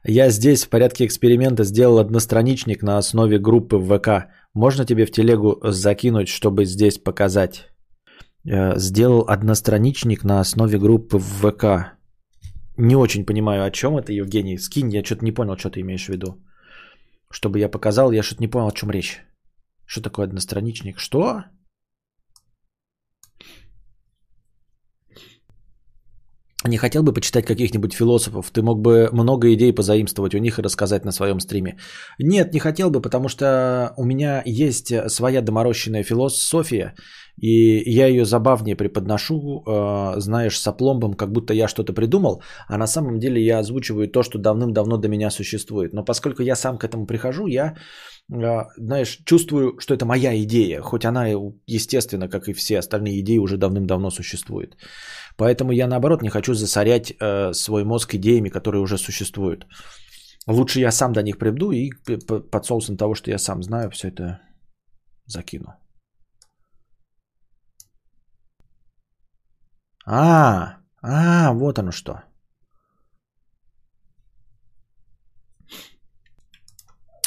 [0.08, 4.28] Я здесь в порядке эксперимента сделал одностраничник на основе группы ВК.
[4.54, 7.70] Можно тебе в телегу закинуть, чтобы здесь показать?
[8.48, 11.98] Э, сделал одностраничник на основе группы ВК.
[12.78, 14.58] Не очень понимаю, о чем это, Евгений.
[14.58, 16.38] Скинь, я что-то не понял, что ты имеешь в виду.
[17.36, 19.20] Чтобы я показал, я что-то не понял, о чем речь.
[19.86, 21.00] Что такое одностраничник?
[21.00, 21.44] Что?
[26.66, 28.52] Не хотел бы почитать каких-нибудь философов?
[28.52, 31.78] Ты мог бы много идей позаимствовать у них и рассказать на своем стриме.
[32.20, 36.96] Нет, не хотел бы, потому что у меня есть своя доморощенная философия,
[37.38, 42.78] и я ее забавнее преподношу, э, знаешь, с опломбом, как будто я что-то придумал, а
[42.78, 45.94] на самом деле я озвучиваю то, что давным-давно до меня существует.
[45.94, 47.76] Но поскольку я сам к этому прихожу, я,
[48.34, 51.28] э, знаешь, чувствую, что это моя идея, хоть она,
[51.68, 54.78] естественно, как и все остальные идеи, уже давным-давно существует.
[55.38, 59.66] Поэтому я, наоборот, не хочу засорять э, свой мозг идеями, которые уже существуют.
[60.48, 61.90] Лучше я сам до них приду и
[62.52, 64.40] под соусом того, что я сам знаю, все это
[65.26, 65.85] закину.
[70.06, 72.24] А, а, вот оно что.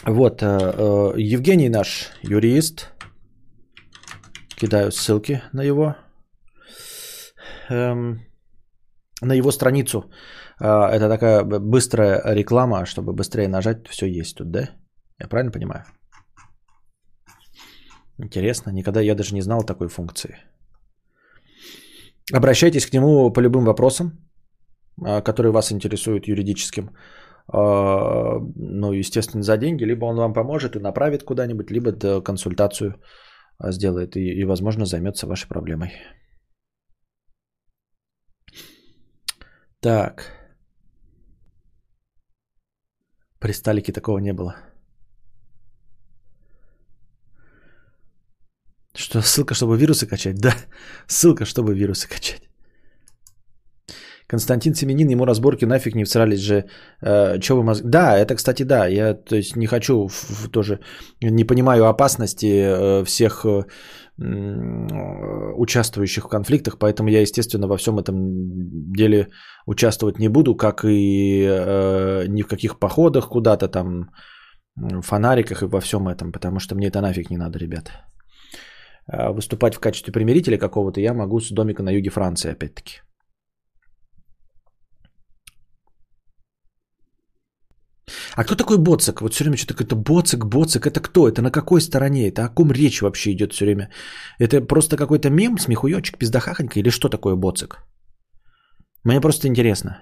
[0.05, 2.93] Вот, э, э, Евгений наш юрист.
[4.57, 5.97] Кидаю ссылки на его
[7.69, 8.21] эм,
[9.21, 10.11] на его страницу.
[10.61, 14.71] Э, это такая быстрая реклама, чтобы быстрее нажать, все есть тут, да?
[15.21, 15.85] Я правильно понимаю?
[18.19, 20.37] Интересно, никогда я даже не знал такой функции.
[22.33, 24.13] Обращайтесь к нему по любым вопросам,
[25.07, 26.91] э, которые вас интересуют юридическим.
[27.53, 29.85] Э, ну, естественно, за деньги.
[29.85, 33.01] Либо он вам поможет и направит куда-нибудь, либо консультацию
[33.63, 35.93] э, сделает и, и возможно, займется вашей проблемой.
[39.81, 40.35] Так.
[43.39, 44.57] При Сталике такого не было.
[49.09, 50.37] Что, ссылка, чтобы вирусы качать?
[50.39, 50.53] Да,
[51.07, 52.43] ссылка, чтобы вирусы качать.
[54.27, 56.65] Константин Семенин, ему разборки нафиг не всрались же.
[57.01, 57.85] Э, Че вы мозг...
[57.85, 58.87] Да, это, кстати, да.
[58.87, 60.81] Я то есть, не хочу в, в, тоже...
[61.23, 63.65] Не понимаю опасности э, всех э,
[65.57, 68.17] участвующих в конфликтах, поэтому я, естественно, во всем этом
[68.93, 69.29] деле
[69.67, 74.11] участвовать не буду, как и э, ни в каких походах куда-то там,
[75.03, 77.91] фонариках и во всем этом, потому что мне это нафиг не надо, ребята.
[79.09, 83.01] А выступать в качестве примирителя какого-то я могу с домика на юге Франции, опять-таки.
[88.37, 89.21] А кто такой Боцик?
[89.21, 90.87] Вот все время что-то какой-то Боцик, Боцик.
[90.87, 91.29] Это кто?
[91.29, 92.29] Это на какой стороне?
[92.29, 93.91] Это о ком речь вообще идет все время?
[94.39, 96.79] Это просто какой-то мем, смехуёчек, пиздахахонька?
[96.79, 97.79] Или что такое Боцик?
[99.05, 99.99] Мне просто интересно.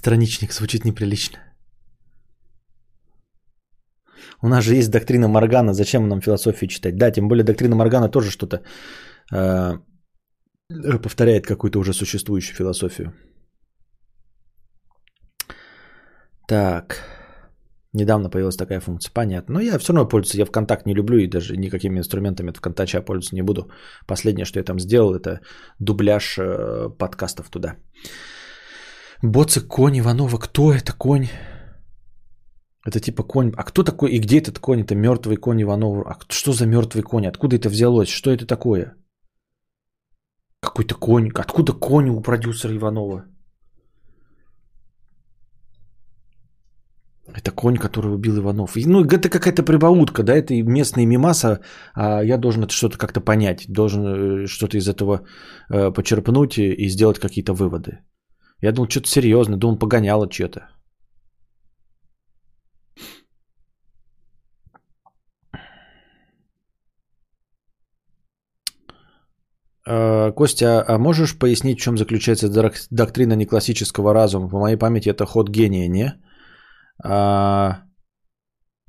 [0.00, 1.38] Одностраничник звучит неприлично.
[4.42, 6.96] У нас же есть доктрина Моргана, зачем нам философию читать?
[6.96, 8.62] Да, тем более доктрина Моргана тоже что-то
[9.32, 9.78] э,
[11.02, 13.12] повторяет какую-то уже существующую философию.
[16.48, 17.04] Так.
[17.92, 19.12] Недавно появилась такая функция.
[19.12, 19.54] Понятно.
[19.54, 20.38] Но я все равно пользуюсь.
[20.38, 23.70] Я ВКонтакт не люблю и даже никакими инструментами ВКонтача пользоваться не буду.
[24.06, 25.40] Последнее, что я там сделал, это
[25.78, 27.76] дубляж э, подкастов туда.
[29.22, 30.38] Боцик, конь Иванова.
[30.38, 31.28] Кто это конь?
[32.86, 33.52] Это типа конь.
[33.56, 34.10] А кто такой?
[34.12, 34.80] И где этот конь?
[34.80, 36.02] Это мертвый конь Иванова.
[36.10, 37.26] А что за мертвый конь?
[37.26, 38.08] Откуда это взялось?
[38.08, 38.94] Что это такое?
[40.62, 41.30] Какой-то конь.
[41.34, 43.24] Откуда конь у продюсера Иванова?
[47.36, 48.76] Это конь, который убил Иванов.
[48.76, 51.60] Ну, это какая-то прибаутка, да, это местные мимаса,
[51.94, 54.02] а я должен это что-то как-то понять, должен
[54.44, 55.20] э, что-то из этого
[55.68, 58.00] э, почерпнуть и, и сделать какие-то выводы.
[58.62, 60.60] Я думал, что-то серьезное, думал, погоняло что-то.
[69.86, 72.48] Э, Костя, а можешь пояснить, в чем заключается
[72.90, 74.48] доктрина неклассического разума?
[74.48, 76.14] По моей памяти это ход гения, не?
[77.02, 77.82] А...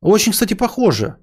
[0.02, 1.16] Очень, кстати, похоже.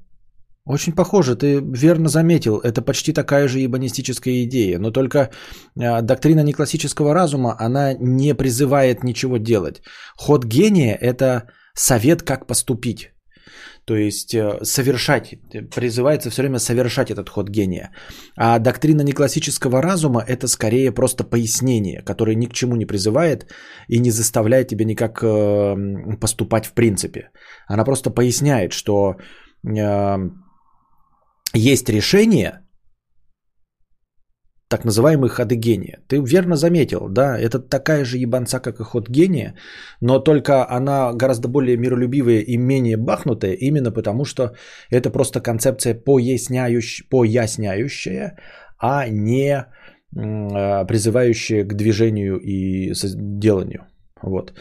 [0.69, 6.43] Очень похоже, ты верно заметил, это почти такая же ебанистическая идея, но только э, доктрина
[6.45, 9.81] неклассического разума, она не призывает ничего делать.
[10.17, 11.43] Ход гения– это
[11.75, 13.13] совет, как поступить.
[13.87, 15.37] То есть э, совершать,
[15.75, 17.91] призывается все время совершать этот ход гения.
[18.37, 23.47] А доктрина неклассического разума– это скорее просто пояснение, которое ни к чему не призывает
[23.89, 27.31] и не заставляет тебя никак э, поступать в принципе.
[27.69, 29.17] Она просто поясняет, что
[31.55, 32.61] есть решение,
[34.69, 35.99] так называемые ходы гения.
[36.09, 39.55] Ты верно заметил, да, это такая же ебанца, как и ход гения,
[40.01, 44.55] но только она гораздо более миролюбивая и менее бахнутая, именно потому что
[44.91, 48.37] это просто концепция поясняющая, поясняющая
[48.79, 49.67] а не
[50.17, 52.93] а, призывающая к движению и
[53.41, 53.87] деланию.
[54.23, 54.53] Вот.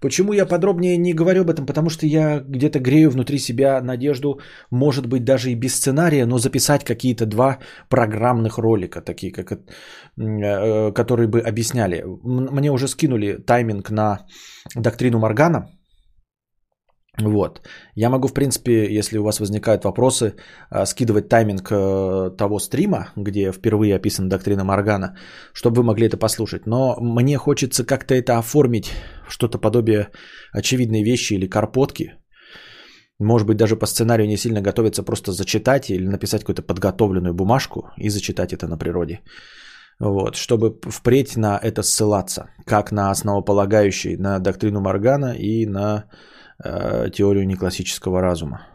[0.00, 1.66] Почему я подробнее не говорю об этом?
[1.66, 4.40] Потому что я где-то грею внутри себя надежду,
[4.70, 7.58] может быть, даже и без сценария, но записать какие-то два
[7.88, 12.04] программных ролика, такие, как, э, которые бы объясняли.
[12.24, 14.26] Мне уже скинули тайминг на
[14.74, 15.68] доктрину Моргана–
[17.18, 17.60] вот.
[17.94, 20.34] Я могу, в принципе, если у вас возникают вопросы,
[20.70, 25.16] э, скидывать тайминг э, того стрима, где впервые описана доктрина Моргана,
[25.52, 26.66] чтобы вы могли это послушать.
[26.66, 28.90] Но мне хочется как-то это оформить,
[29.28, 30.08] что-то подобие
[30.52, 32.14] очевидной вещи или карпотки.
[33.18, 37.90] Может быть, даже по сценарию не сильно готовиться, просто зачитать или написать какую-то подготовленную бумажку
[37.98, 39.20] и зачитать это на природе.
[40.00, 46.04] Вот, чтобы впредь на это ссылаться, как на основополагающий, на доктрину Моргана и на
[46.64, 48.68] Э, теорию неклассического разума.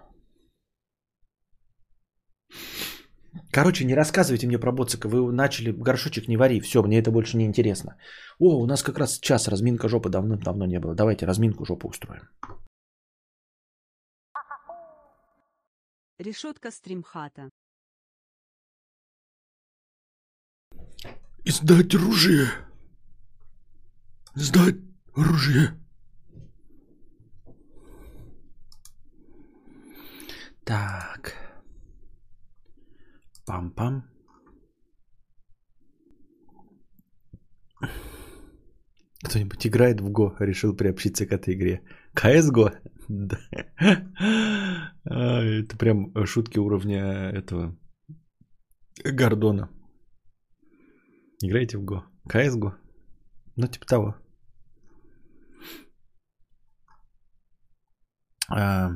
[3.52, 5.08] Короче, не рассказывайте мне про Боцика.
[5.08, 6.60] Вы начали горшочек не вари.
[6.60, 7.98] Все, мне это больше не интересно.
[8.40, 10.96] О, у нас как раз час разминка жопы давным-давно не было.
[10.96, 12.28] Давайте разминку жопы устроим.
[16.20, 17.50] Решетка стримхата.
[21.46, 22.48] Сдать оружие.
[24.36, 24.76] Сдать
[25.16, 25.87] оружие.
[30.68, 31.34] Так.
[33.45, 34.03] Пам-пам.
[39.24, 41.82] Кто-нибудь играет в Го, решил приобщиться к этой игре.
[42.15, 42.72] CSGO?
[43.09, 43.38] Да.
[45.05, 47.78] А, это прям шутки уровня этого
[49.05, 49.70] Гордона.
[51.41, 52.03] Играете в Го?
[52.28, 52.74] CSGO?
[53.55, 54.15] Ну, типа того.
[58.49, 58.91] А,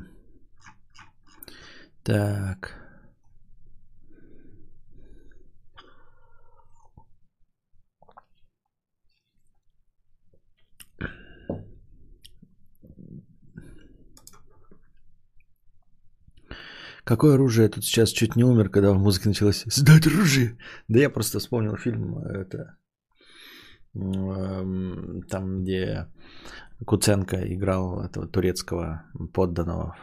[2.04, 2.82] Так.
[17.04, 17.64] Какое оружие?
[17.64, 21.40] Я тут сейчас чуть не умер, когда в музыке началось «Сдать оружие!» Да я просто
[21.40, 22.78] вспомнил фильм, это,
[23.96, 26.08] эм, там, где
[26.86, 29.04] Куценко играл этого турецкого
[29.34, 29.96] подданного,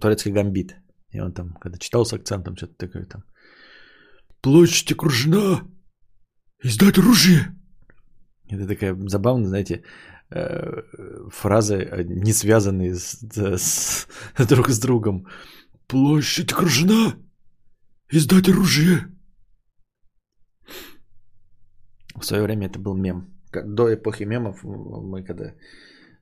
[0.00, 0.76] турецкий гамбит.
[1.10, 3.22] И он там, когда читал с акцентом, что-то такое там.
[4.40, 5.60] Площадь окружена.
[6.64, 7.54] Издать оружие.
[8.48, 9.82] Это такая забавная, знаете,
[10.30, 10.82] э,
[11.30, 13.18] фразы, э, не связанные с,
[13.58, 14.06] с-
[14.48, 15.26] друг с другом.
[15.86, 17.14] Площадь окружена.
[18.10, 19.08] Издать оружие.
[22.14, 23.31] В свое время это был мем.
[23.52, 25.54] До эпохи мемов мы когда,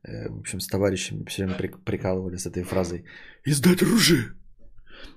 [0.03, 3.05] э, в общем, с товарищами все время прик- прикалывали с этой фразой.
[3.47, 4.35] Издать оружие.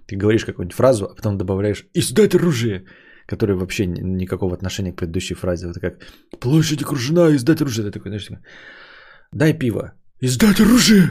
[0.07, 2.85] Ты говоришь какую-нибудь фразу, а потом добавляешь «издать оружие»,
[3.27, 5.67] которая вообще ни- никакого отношения к предыдущей фразе.
[5.67, 5.99] Вот как
[6.39, 7.29] Площадь окружена.
[7.35, 7.85] Издать оружие.
[7.85, 8.43] ты такой, знаешь, такой,
[9.31, 9.93] дай пиво.
[10.21, 11.09] Издать оружие.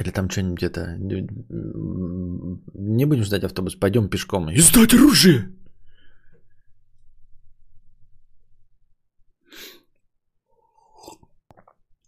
[0.00, 0.96] Или там что-нибудь это...
[2.74, 4.50] Не будем ждать автобус, пойдем пешком.
[4.50, 5.52] Издать оружие.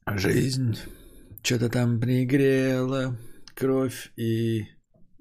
[0.06, 0.76] Жизнь
[1.42, 3.16] что-то там пригрела,
[3.54, 4.66] кровь и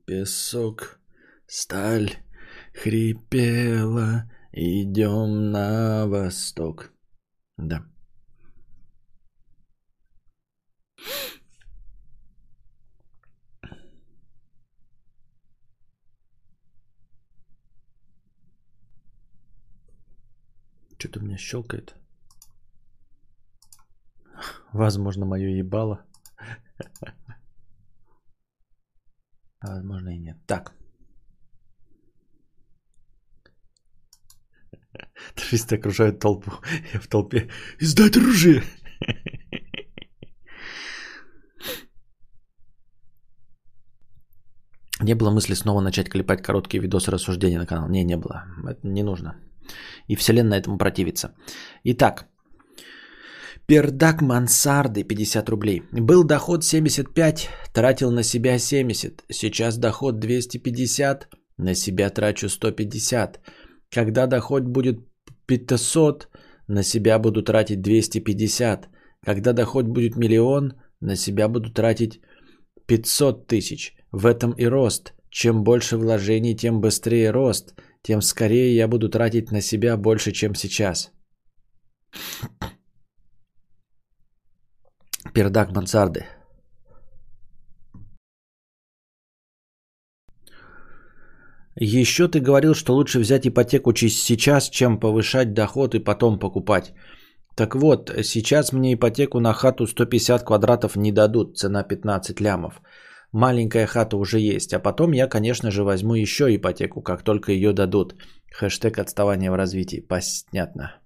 [0.06, 1.00] песок,
[1.46, 2.18] сталь
[2.74, 6.92] хрипела, идем на восток.
[7.58, 7.86] Да.
[20.98, 22.01] Что-то у меня щелкает.
[24.74, 26.06] Возможно, мое ебало.
[29.60, 30.38] А возможно и нет.
[30.48, 30.74] Так.
[35.36, 36.52] Туристы окружают толпу.
[36.94, 37.50] Я в толпе.
[37.80, 38.64] Издать оружие.
[45.04, 47.90] Не было мысли снова начать клепать короткие видосы рассуждений на канал.
[47.90, 48.46] Не, не было.
[48.70, 49.36] Это не нужно.
[50.08, 51.36] И вселенная этому противится.
[51.84, 52.31] Итак.
[53.72, 55.84] Пердак мансарды 50 рублей.
[55.94, 59.24] Был доход 75, тратил на себя 70.
[59.32, 63.40] Сейчас доход 250, на себя трачу 150.
[63.90, 64.98] Когда доход будет
[65.46, 66.28] 500,
[66.68, 68.90] на себя буду тратить 250.
[69.26, 72.20] Когда доход будет миллион, на себя буду тратить
[72.88, 73.96] 500 тысяч.
[74.12, 75.14] В этом и рост.
[75.30, 77.74] Чем больше вложений, тем быстрее рост.
[78.04, 81.14] Тем скорее я буду тратить на себя больше, чем сейчас.
[85.34, 86.26] Пердак мансарды.
[91.76, 96.94] Еще ты говорил, что лучше взять ипотеку сейчас, чем повышать доход и потом покупать.
[97.56, 102.82] Так вот, сейчас мне ипотеку на хату 150 квадратов не дадут, цена 15 лямов.
[103.32, 107.72] Маленькая хата уже есть, а потом я, конечно же, возьму еще ипотеку, как только ее
[107.72, 108.16] дадут.
[108.54, 110.06] Хэштег отставание в развитии.
[110.08, 111.01] Понятно.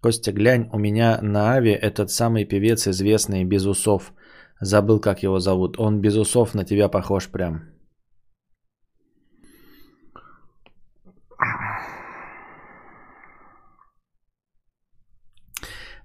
[0.00, 4.12] Костя, глянь, у меня на Аве этот самый певец известный без усов.
[4.60, 5.78] Забыл, как его зовут.
[5.78, 7.78] Он без усов на тебя похож прям.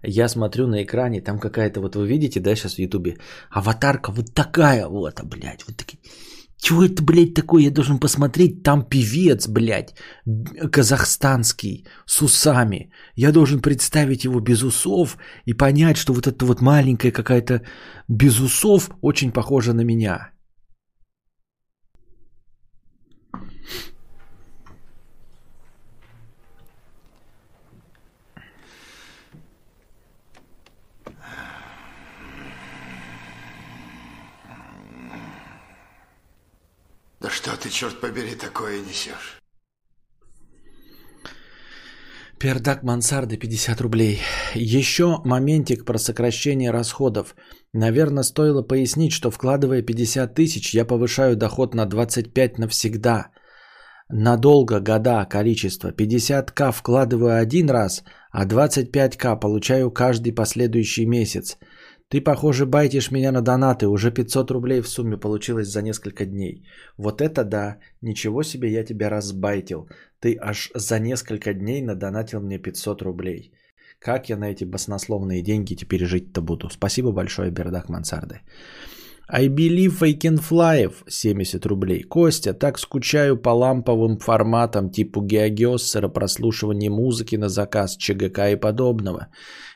[0.05, 3.17] Я смотрю на экране, там какая-то, вот вы видите, да, сейчас в Ютубе,
[3.49, 5.99] аватарка вот такая вот, а, блядь, вот такие.
[6.63, 7.63] Чего это, блядь, такое?
[7.63, 8.63] Я должен посмотреть.
[8.63, 9.95] Там певец, блядь,
[10.71, 12.89] казахстанский, с усами.
[13.17, 17.61] Я должен представить его без усов и понять, что вот эта вот маленькая какая-то
[18.07, 20.29] без усов очень похожа на меня.
[37.23, 39.39] Да что ты, черт побери, такое несешь?
[42.37, 44.19] Пердак мансарды 50 рублей.
[44.53, 47.35] Еще моментик про сокращение расходов.
[47.71, 53.31] Наверное, стоило пояснить, что вкладывая 50 тысяч, я повышаю доход на 25 навсегда.
[54.09, 55.91] Надолго, года, количество.
[55.91, 61.57] 50к вкладываю один раз, а 25к получаю каждый последующий месяц.
[62.09, 63.87] Ты, похоже, байтишь меня на донаты.
[63.87, 66.63] Уже 500 рублей в сумме получилось за несколько дней.
[66.97, 67.77] Вот это да.
[68.01, 69.87] Ничего себе я тебя разбайтил.
[70.19, 73.51] Ты аж за несколько дней надонатил мне 500 рублей.
[73.99, 76.69] Как я на эти баснословные деньги теперь жить-то буду?
[76.69, 78.41] Спасибо большое, Бердак Мансарды.
[79.29, 82.03] I believe I can fly 70 рублей.
[82.03, 89.27] Костя, так скучаю по ламповым форматам типа геогессера, прослушивания музыки на заказ, ЧГК и подобного.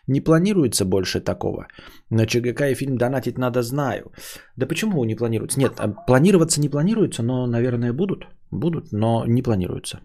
[0.07, 1.67] Не планируется больше такого.
[2.09, 4.11] На ЧГК и фильм донатить надо, знаю.
[4.55, 5.59] Да почему не планируется?
[5.59, 8.27] Нет, а планироваться не планируется, но, наверное, будут.
[8.51, 9.99] Будут, но не планируются.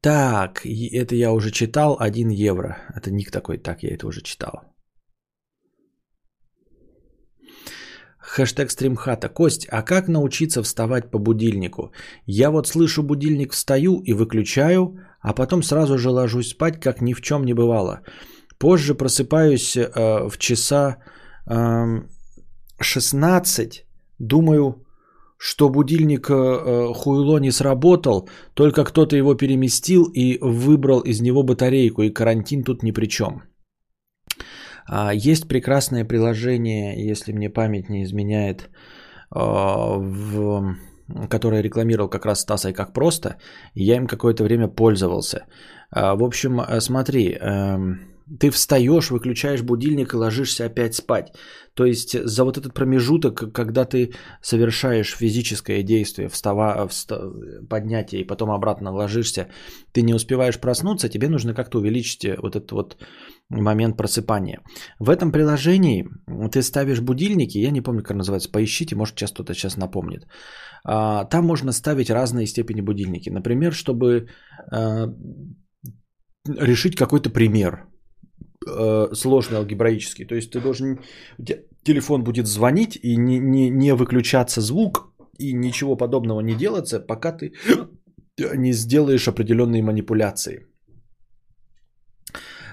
[0.00, 2.76] Так, это я уже читал, 1 евро.
[2.94, 4.75] Это ник такой, так, я это уже читал.
[8.36, 9.28] Хэштег стримхата.
[9.28, 11.92] Кость, а как научиться вставать по будильнику?
[12.26, 17.14] Я вот слышу будильник, встаю и выключаю, а потом сразу же ложусь спать, как ни
[17.14, 18.00] в чем не бывало.
[18.58, 20.96] Позже просыпаюсь э, в часа
[21.46, 22.02] э,
[22.80, 23.86] 16,
[24.18, 24.74] думаю,
[25.38, 32.02] что будильник э, хуйло не сработал, только кто-то его переместил и выбрал из него батарейку,
[32.02, 33.42] и карантин тут ни при чем.
[34.88, 38.70] А, есть прекрасное приложение, если мне память не изменяет,
[39.30, 40.76] а, в
[41.28, 43.36] которое рекламировал как раз Стас и как просто,
[43.74, 45.46] и я им какое-то время пользовался.
[45.90, 51.32] А, в общем, смотри, эм, ты встаешь, выключаешь будильник и ложишься опять спать.
[51.74, 57.20] То есть за вот этот промежуток, когда ты совершаешь физическое действие, встава, вста,
[57.70, 59.48] поднятие и потом обратно ложишься,
[59.92, 62.96] ты не успеваешь проснуться, тебе нужно как-то увеличить вот этот вот
[63.50, 64.60] момент просыпания.
[64.98, 66.08] В этом приложении
[66.50, 70.26] ты ставишь будильники, я не помню, как называется, поищите, может сейчас кто-то сейчас напомнит.
[70.84, 73.30] А, там можно ставить разные степени будильники.
[73.30, 74.28] Например, чтобы
[74.72, 75.06] а,
[76.48, 77.86] решить какой-то пример
[78.66, 80.24] э, сложный алгебраический.
[80.24, 81.00] То есть ты должен,
[81.84, 87.32] телефон будет звонить и не, не, не выключаться звук и ничего подобного не делаться, пока
[87.32, 87.52] ты
[88.38, 90.66] не сделаешь определенные манипуляции.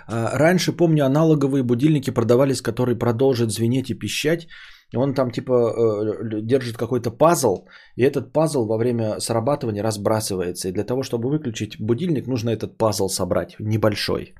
[0.08, 4.48] А, раньше, помню, аналоговые будильники продавались, которые продолжат звенеть и пищать.
[4.96, 10.70] Он там типа э, держит какой-то пазл, и этот пазл во время срабатывания разбрасывается.
[10.70, 14.36] И для того, чтобы выключить будильник, нужно этот пазл собрать, небольшой.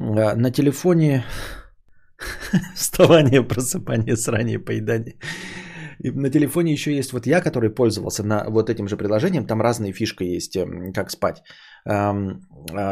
[0.00, 1.24] А, на телефоне
[2.74, 5.16] вставание, просыпание, срание, поедание.
[6.04, 9.60] И на телефоне еще есть вот я, который пользовался на вот этим же приложением, там
[9.60, 11.42] разные фишки есть, эм, как спать.
[11.84, 12.14] А,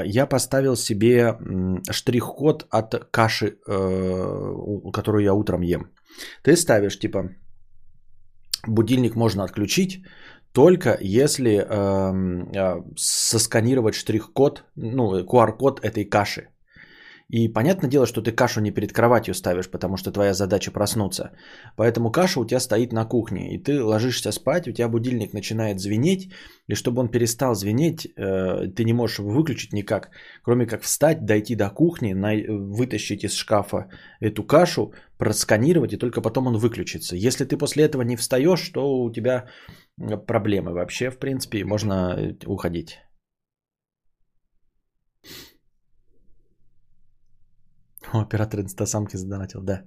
[0.05, 1.37] я поставил себе
[1.91, 5.91] штрих-код от каши, э, которую я утром ем.
[6.43, 7.31] Ты ставишь типа
[8.67, 10.03] будильник можно отключить,
[10.53, 16.49] только если э, сосканировать штрих-код, ну, QR-код этой каши.
[17.29, 21.33] И понятное дело, что ты кашу не перед кроватью ставишь, потому что твоя задача проснуться.
[21.77, 25.81] Поэтому каша у тебя стоит на кухне, и ты ложишься спать, у тебя будильник начинает
[25.81, 26.31] звенеть,
[26.69, 30.11] и чтобы он перестал звенеть, э, ты не можешь его выключить никак,
[30.45, 32.15] кроме как встать, дойти до кухни,
[32.49, 33.87] вытащить из шкафа
[34.21, 37.17] эту кашу, просканировать, и только потом он выключится.
[37.17, 39.47] Если ты после этого не встаешь, то у тебя
[40.27, 43.06] проблемы вообще, в принципе, можно э, уходить.
[48.13, 49.83] Оператор инстасамки задонатил, да.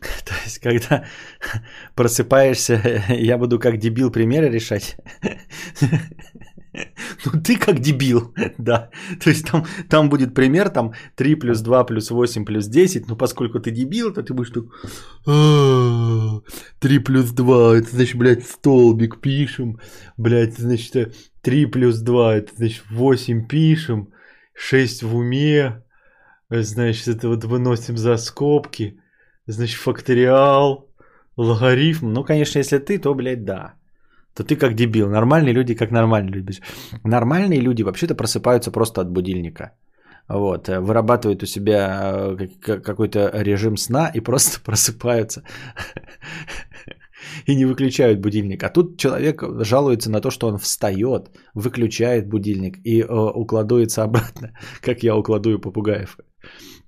[0.24, 1.04] То есть, когда
[1.94, 4.96] просыпаешься, я буду как дебил примеры решать.
[7.24, 8.90] Ну, ты как дебил, да.
[9.20, 13.08] То есть, там, там будет пример, там 3 плюс 2 плюс 8 плюс 10.
[13.08, 14.64] Но поскольку ты дебил, то ты будешь так...
[16.80, 19.78] 3 плюс 2, это значит, блядь, столбик пишем.
[20.18, 24.08] Блядь, значит, 3 плюс 2, это значит, 8 пишем.
[24.56, 25.82] 6 в уме,
[26.50, 28.98] значит, это вот выносим за скобки,
[29.46, 30.88] значит, факториал,
[31.36, 32.12] логарифм.
[32.12, 33.74] Ну, конечно, если ты, то, блядь, да.
[34.34, 35.08] То ты как дебил.
[35.08, 36.60] Нормальные люди как нормальные люди.
[37.04, 39.72] Нормальные люди вообще-то просыпаются просто от будильника.
[40.28, 45.42] Вот, вырабатывают у себя э, какой-то режим сна и просто просыпаются
[47.46, 48.62] и не выключают будильник.
[48.62, 54.50] А тут человек жалуется на то, что он встает, выключает будильник и э, укладывается обратно,
[54.80, 56.18] как я укладываю попугаев,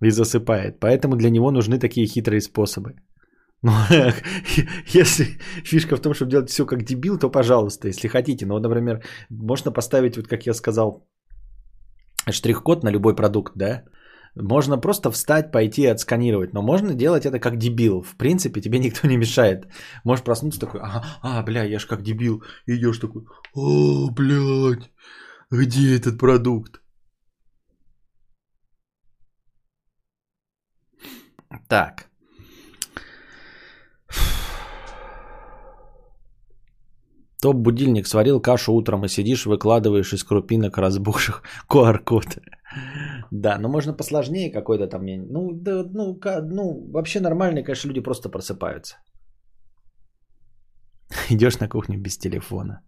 [0.02, 0.80] и засыпает.
[0.80, 2.94] Поэтому для него нужны такие хитрые способы.
[3.62, 3.72] Но
[4.86, 8.46] если фишка в том, чтобы делать все как дебил, то пожалуйста, если хотите.
[8.46, 11.08] Но, например, можно поставить, вот как я сказал,
[12.30, 13.84] штрих-код на любой продукт, да,
[14.34, 18.02] можно просто встать, пойти отсканировать, но можно делать это как дебил.
[18.02, 19.66] В принципе, тебе никто не мешает.
[20.04, 22.42] Можешь проснуться такой, а, а бля, я ж как дебил.
[22.66, 23.24] идешь такой,
[23.54, 24.90] о, блядь,
[25.50, 26.80] где этот продукт?
[31.68, 32.08] Так.
[37.40, 42.38] Топ-будильник сварил кашу утром и сидишь, выкладываешь из крупинок разбухших QR-код.
[43.30, 45.04] Да, но можно посложнее какой-то там.
[45.04, 48.96] Ну, да, ну, ну, вообще нормальные, конечно, люди просто просыпаются.
[51.30, 52.80] Идешь на кухню без телефона.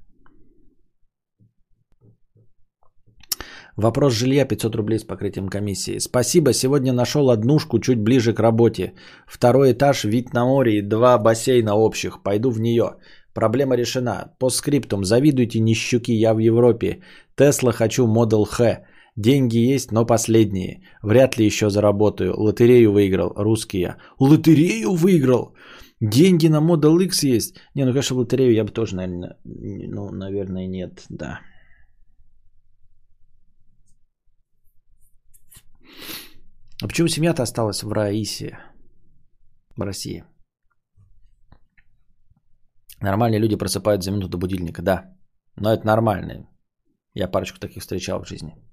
[3.77, 5.99] Вопрос жилья 500 рублей с покрытием комиссии.
[5.99, 8.95] Спасибо, сегодня нашел однушку чуть ближе к работе.
[9.27, 12.23] Второй этаж, вид на море и два бассейна общих.
[12.23, 12.97] Пойду в нее.
[13.35, 14.35] Проблема решена.
[14.39, 15.05] По скриптум.
[15.05, 17.01] Завидуйте, нищуки, я в Европе.
[17.37, 18.83] Тесла хочу Model Х.
[19.21, 20.81] Деньги есть, но последние.
[21.03, 22.33] Вряд ли еще заработаю.
[22.41, 23.35] Лотерею выиграл.
[23.37, 23.97] Русские.
[24.19, 25.55] Лотерею выиграл?
[26.01, 27.57] Деньги на Model X есть?
[27.75, 31.41] Не, ну, конечно, лотерею я бы тоже, наверное, ну, наверное, нет, да.
[36.83, 38.59] А почему семья-то осталась в Раисе,
[39.77, 40.25] в России?
[43.03, 45.15] Нормальные люди просыпают за минуту до будильника, да.
[45.57, 46.49] Но это нормально.
[47.15, 48.70] Я парочку таких встречал в жизни.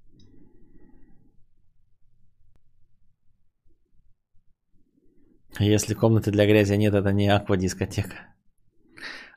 [5.60, 8.16] Если комнаты для грязи нет, это не аквадискотека.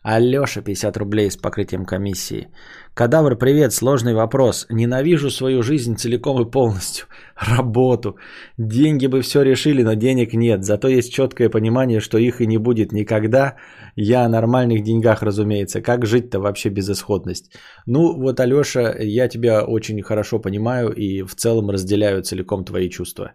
[0.04, 2.48] Алёша, 50 рублей с покрытием комиссии.
[2.96, 4.66] Кадавр, привет, сложный вопрос.
[4.70, 7.06] Ненавижу свою жизнь целиком и полностью.
[7.58, 8.18] Работу.
[8.58, 10.64] Деньги бы все решили, но денег нет.
[10.64, 13.58] Зато есть четкое понимание, что их и не будет никогда.
[13.96, 15.82] Я о нормальных деньгах, разумеется.
[15.82, 17.52] Как жить-то вообще безысходность?
[17.86, 23.34] Ну вот, Алёша, я тебя очень хорошо понимаю и в целом разделяю целиком твои чувства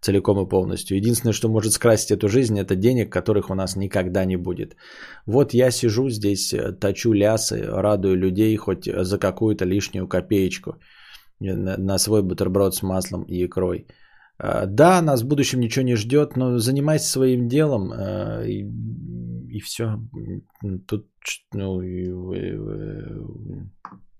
[0.00, 0.96] целиком и полностью.
[0.96, 4.76] Единственное, что может скрасить эту жизнь, это денег, которых у нас никогда не будет.
[5.26, 10.76] Вот я сижу здесь, э, точу лясы, радую людей хоть за какую-то лишнюю копеечку
[11.40, 13.86] на, на свой бутерброд с маслом и икрой.
[14.38, 19.60] Э, да, нас в будущем ничего не ждет, но занимайся своим делом э, и, и
[19.60, 19.98] все.
[20.86, 21.06] Тут
[21.52, 21.80] ну,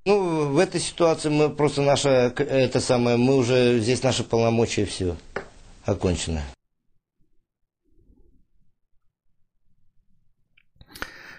[0.06, 5.16] ну, в этой ситуации мы просто наша, это самое, мы уже здесь наши полномочия все
[5.86, 6.40] окончено.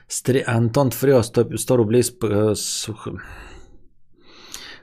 [0.07, 0.43] Стри...
[0.47, 2.89] Антон Фрё, 100, 100 рублей с, э, с...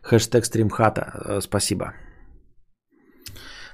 [0.03, 1.01] хэштег стримхата.
[1.01, 1.95] Э, спасибо.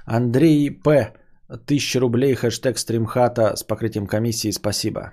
[0.05, 1.13] Андрей П.
[1.49, 4.51] 1000 рублей, хэштег стримхата с покрытием комиссии.
[4.51, 5.11] Спасибо.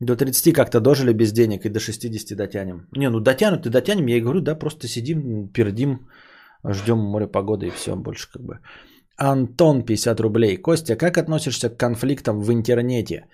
[0.00, 2.88] До 30 как-то дожили без денег и до 60 дотянем.
[2.96, 4.08] Не, ну дотянут и дотянем.
[4.08, 6.08] Я и говорю, да, просто сидим, пердим
[6.68, 8.58] Ждем море погоды и все, больше как бы.
[9.16, 10.56] Антон, 50 рублей.
[10.56, 13.26] Костя, как относишься к конфликтам в интернете?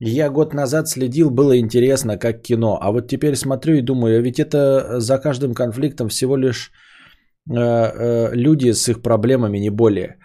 [0.00, 2.78] Я год назад следил, было интересно, как кино.
[2.80, 6.72] А вот теперь смотрю и думаю, ведь это за каждым конфликтом всего лишь
[7.50, 10.16] э, э, люди с их проблемами, не более.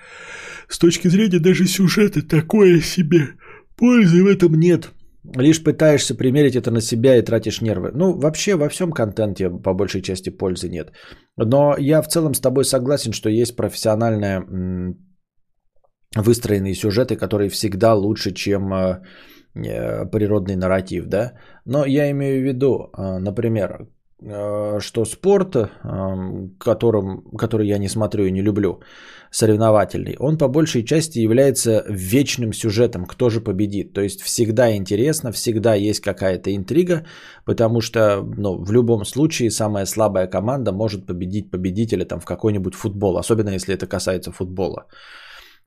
[0.68, 3.36] С точки зрения даже сюжета такое себе.
[3.76, 4.90] Пользы в этом нет.
[5.23, 7.91] Лишь пытаешься примерить это на себя и тратишь нервы.
[7.93, 10.91] Ну, вообще во всем контенте по большей части пользы нет.
[11.37, 14.45] Но я в целом с тобой согласен, что есть профессиональные
[16.15, 19.01] выстроенные сюжеты, которые всегда лучше, чем э,
[19.55, 21.33] э, природный нарратив, да.
[21.65, 23.89] Но я имею в виду, э, например,
[24.21, 25.55] что спорт,
[26.59, 28.81] которым, который я не смотрю и не люблю,
[29.31, 33.93] соревновательный, он по большей части является вечным сюжетом, кто же победит.
[33.93, 37.05] То есть всегда интересно, всегда есть какая-то интрига,
[37.45, 42.75] потому что ну, в любом случае самая слабая команда может победить победителя там, в какой-нибудь
[42.75, 44.87] футбол, особенно если это касается футбола.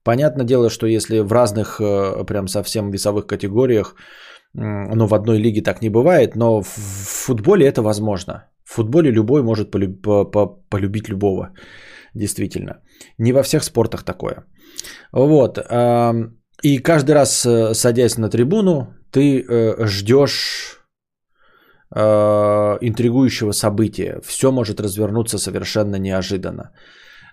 [0.05, 3.95] Понятное дело, что если в разных э, прям совсем весовых категориях,
[4.55, 6.69] ну в одной лиге так не бывает, но в
[7.27, 8.49] футболе это возможно.
[8.65, 11.51] В футболе любой может полюбить любого
[12.15, 12.81] действительно.
[13.19, 14.45] Не во всех спортах такое.
[15.13, 15.59] Вот.
[16.63, 20.79] И каждый раз, э, садясь на трибуну, ты э, ждешь
[21.95, 22.01] э,
[22.81, 24.21] интригующего события.
[24.25, 26.71] Все может развернуться совершенно неожиданно.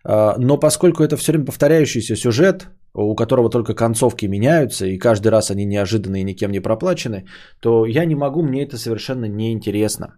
[0.06, 5.52] Но поскольку это все время повторяющийся сюжет, у которого только концовки меняются, и каждый раз
[5.52, 7.26] они неожиданные никем не проплачены,
[7.60, 10.18] то я не могу, мне это совершенно неинтересно.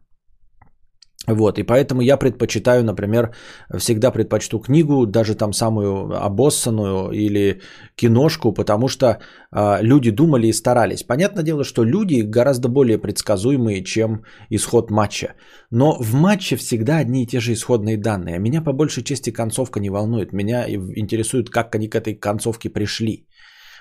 [1.27, 3.29] Вот, и поэтому я предпочитаю, например,
[3.77, 7.61] всегда предпочту книгу, даже там самую обоссанную или
[7.95, 11.03] киношку, потому что э, люди думали и старались.
[11.03, 15.35] Понятное дело, что люди гораздо более предсказуемые, чем исход матча.
[15.69, 18.39] Но в матче всегда одни и те же исходные данные.
[18.39, 20.33] Меня по большей части концовка не волнует.
[20.33, 23.27] Меня интересует, как они к этой концовке пришли.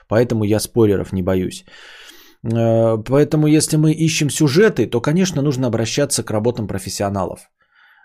[0.08, 1.64] Поэтому я спойлеров не боюсь.
[2.44, 7.48] Э, поэтому если мы ищем сюжеты, то, конечно, нужно обращаться к работам профессионалов.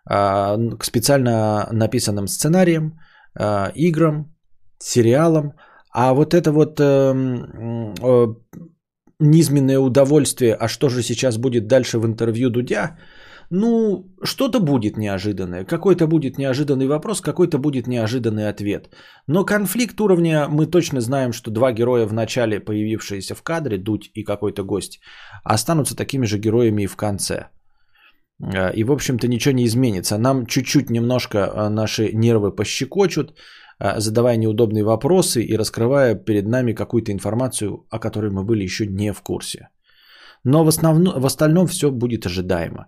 [0.07, 2.99] А, к специально написанным сценариям,
[3.37, 4.35] а, играм,
[4.79, 5.53] сериалам.
[5.91, 7.95] А вот это вот эм,
[9.19, 12.97] низменное удовольствие, а что же сейчас будет дальше в интервью Дудя,
[13.49, 18.89] ну, что-то будет неожиданное, какой-то будет неожиданный вопрос, какой-то будет неожиданный ответ.
[19.27, 24.11] Но конфликт уровня, мы точно знаем, что два героя в начале, появившиеся в кадре, Дудь
[24.13, 24.99] и какой-то гость,
[25.43, 27.47] останутся такими же героями и в конце.
[28.41, 30.17] Э, И, в общем-то, ничего не изменится.
[30.17, 33.33] Нам чуть-чуть немножко э, наши нервы пощекочут,
[33.79, 38.87] э, задавая неудобные вопросы и раскрывая перед нами какую-то информацию, о которой мы были еще
[38.87, 39.69] не в курсе.
[40.43, 42.87] Но в, основном, в остальном все будет ожидаемо.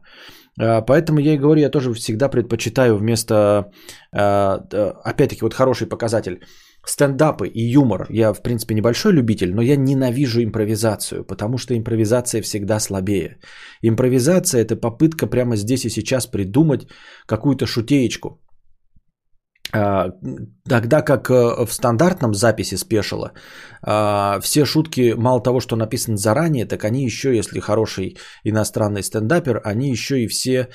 [0.59, 3.71] Э, Поэтому я и говорю, я тоже всегда предпочитаю вместо,
[4.13, 4.57] э,
[5.03, 6.39] опять-таки, вот хороший показатель,
[6.85, 8.07] стендапы и юмор.
[8.09, 13.37] Я, в принципе, небольшой любитель, но я ненавижу импровизацию, потому что импровизация всегда слабее.
[13.81, 16.87] Импровизация– это попытка прямо здесь и сейчас придумать
[17.25, 18.39] какую-то шутеечку.
[19.73, 20.09] А,
[20.69, 23.31] Тогда как э, в стандартном записи спешила,
[23.81, 29.61] а, все шутки мало того, что написаны заранее, так они еще, если хороший иностранный стендапер,
[29.63, 30.67] они еще и все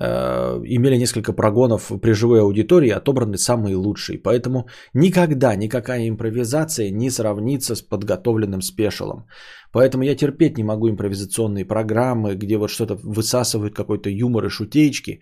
[0.00, 4.18] э, имели несколько прогонов при живой аудитории, отобраны самые лучшие.
[4.18, 9.26] Поэтому никогда никакая импровизация не сравнится с подготовленным спешалом.
[9.72, 15.20] Поэтому я терпеть не могу импровизационные программы, где вот что-то высасывают какой-то юмор и шутеечки.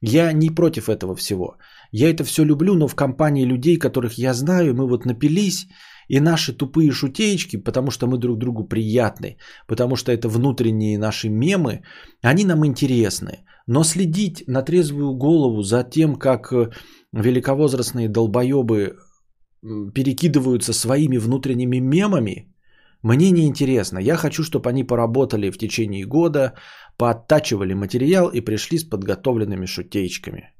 [0.00, 1.56] Я не против этого всего.
[1.90, 5.68] Я это все люблю, но в компании людей, которых я знаю, мы вот напились,
[6.08, 9.36] и наши тупые шутеечки, потому что мы друг другу приятны,
[9.66, 11.82] потому что это внутренние наши мемы,
[12.22, 13.44] они нам интересны.
[13.66, 16.70] Но следить на трезвую голову за тем, как э,
[17.12, 18.96] великовозрастные долбоебы
[19.94, 22.54] перекидываются своими внутренними мемами,
[23.02, 23.98] мне не интересно.
[23.98, 26.54] Я хочу, чтобы они поработали в течение года,
[26.96, 30.52] пооттачивали материал и пришли с подготовленными шутеечками.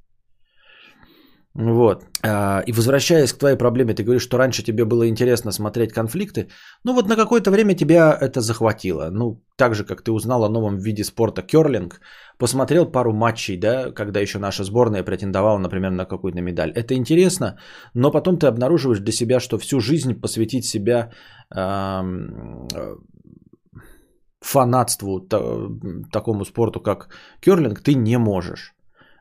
[1.58, 2.04] Вот.
[2.22, 6.48] А, И возвращаясь к твоей проблеме, ты говоришь, что раньше тебе было интересно смотреть конфликты.
[6.84, 9.10] Ну вот на какое-то время тебя это захватило.
[9.10, 12.00] Ну, так же, как ты узнал о новом виде спорта керлинг,
[12.38, 16.70] посмотрел пару матчей, да, когда еще наша сборная претендовала, например, на какую-то медаль.
[16.70, 17.58] Это интересно,
[17.94, 21.10] но потом ты обнаруживаешь для себя, что всю жизнь посвятить себя
[24.40, 25.68] фанатству та-
[26.12, 27.08] такому спорту, как
[27.40, 28.77] керлинг, ты не можешь.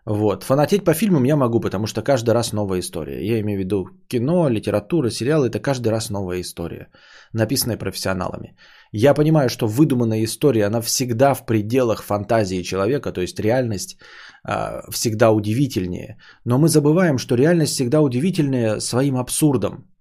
[0.10, 0.44] Вот.
[0.44, 3.28] Фанатеть по фильмам я могу, потому что каждый раз новая история.
[3.28, 6.88] Я имею в виду кино, литература, сериалы, это каждый раз новая история,
[7.34, 8.56] написанная профессионалами.
[8.94, 13.98] Я понимаю, что выдуманная история, она всегда в пределах фантазии человека, то есть реальность
[14.46, 16.18] а, всегда удивительнее.
[16.46, 19.92] Но мы забываем, что реальность всегда удивительнее своим абсурдом.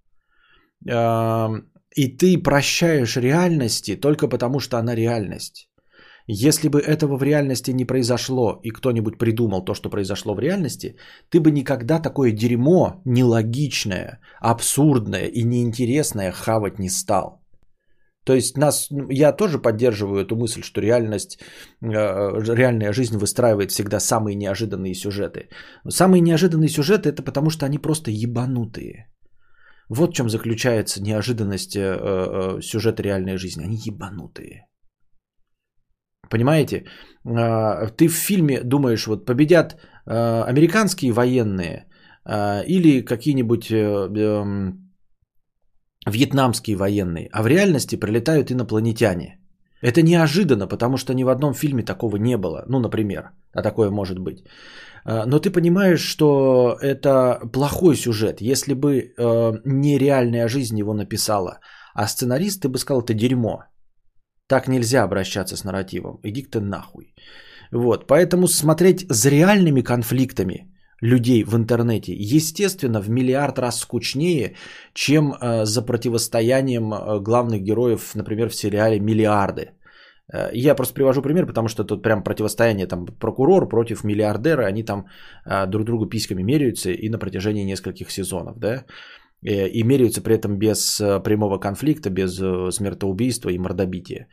[0.89, 1.49] А,
[1.97, 5.67] и ты прощаешь реальности только потому, что она реальность.
[6.29, 10.97] Если бы этого в реальности не произошло, и кто-нибудь придумал то, что произошло в реальности,
[11.29, 17.41] ты бы никогда такое дерьмо нелогичное, абсурдное и неинтересное хавать не стал.
[18.25, 21.39] То есть нас, ну, я тоже поддерживаю эту мысль, что реальность,
[21.81, 21.87] э,
[22.55, 25.47] реальная жизнь выстраивает всегда самые неожиданные сюжеты.
[25.87, 29.07] Самые неожиданные сюжеты это потому, что они просто ебанутые.
[29.87, 33.63] Вот в чем заключается неожиданность э, э, сюжета реальной жизни.
[33.63, 34.65] Они ебанутые.
[36.29, 36.85] Понимаете?
[37.25, 41.87] А, Ты в фильме думаешь, вот победят а, американские военные
[42.25, 44.91] а, или какие-нибудь э, эм,
[46.05, 49.39] вьетнамские военные, а в реальности прилетают инопланетяне.
[49.81, 52.65] Это неожиданно, потому что ни в одном фильме такого не было.
[52.67, 54.43] Ну, например, а такое может быть.
[55.05, 58.41] Но ты понимаешь, что это плохой сюжет.
[58.41, 61.59] Если бы э, не реальная жизнь его написала,
[61.93, 63.63] а сценарист, ты бы сказал, это дерьмо.
[64.47, 66.19] Так нельзя обращаться с нарративом.
[66.23, 67.13] Иди ты нахуй.
[67.71, 70.67] Вот, поэтому смотреть за реальными конфликтами
[71.01, 74.55] людей в интернете, естественно, в миллиард раз скучнее,
[74.93, 79.71] чем э, за противостоянием э, главных героев, например, в сериале «Миллиарды».
[80.33, 84.83] Э, Я просто привожу пример, потому что тут прям противостояние там прокурор против миллиардера, они
[84.83, 85.05] там
[85.67, 88.85] друг другу письками меряются и на протяжении нескольких сезонов, да,
[89.43, 94.27] и меряются при этом без э, прямого конфликта, без э, смертоубийства и мордобития.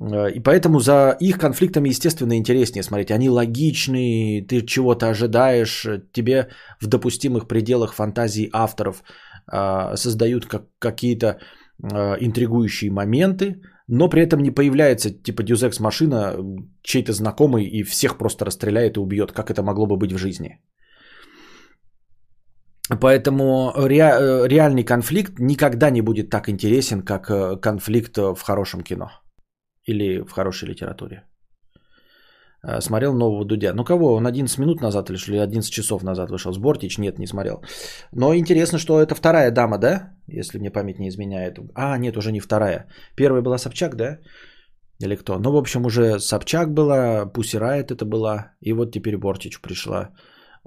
[0.00, 3.10] Э, И поэтому за их конфликтами, естественно, интереснее смотреть.
[3.10, 6.48] Они логичные, ты чего-то ожидаешь, тебе
[6.80, 9.02] в допустимых пределах фантазии авторов
[9.52, 16.36] э, создают как, какие-то э, интригующие моменты, но при этом не появляется типа Ex машина,
[16.82, 20.60] чей-то знакомый и всех просто расстреляет и убьет, как это могло бы быть в жизни.
[23.00, 23.88] Поэтому э,
[24.48, 29.10] реальный конфликт никогда не будет так интересен, как э, конфликт в хорошем кино
[29.84, 31.24] или в хорошей литературе.
[32.66, 33.74] Э, смотрел нового Дудя.
[33.74, 34.14] Ну кого?
[34.14, 36.52] Он 11 минут назад или что ли 11 часов назад вышел.
[36.52, 36.98] С Бортич?
[36.98, 37.62] Нет, не смотрел.
[38.12, 40.14] Но интересно, что это вторая дама, да?
[40.26, 41.58] Если мне память не изменяет.
[41.74, 42.86] А, нет, уже не вторая.
[43.16, 44.18] Первая была Собчак, да?
[45.00, 45.38] Или кто?
[45.38, 48.52] Ну, в общем, уже Собчак была, Пусси Райт это была.
[48.60, 50.10] И вот теперь Бортич пришла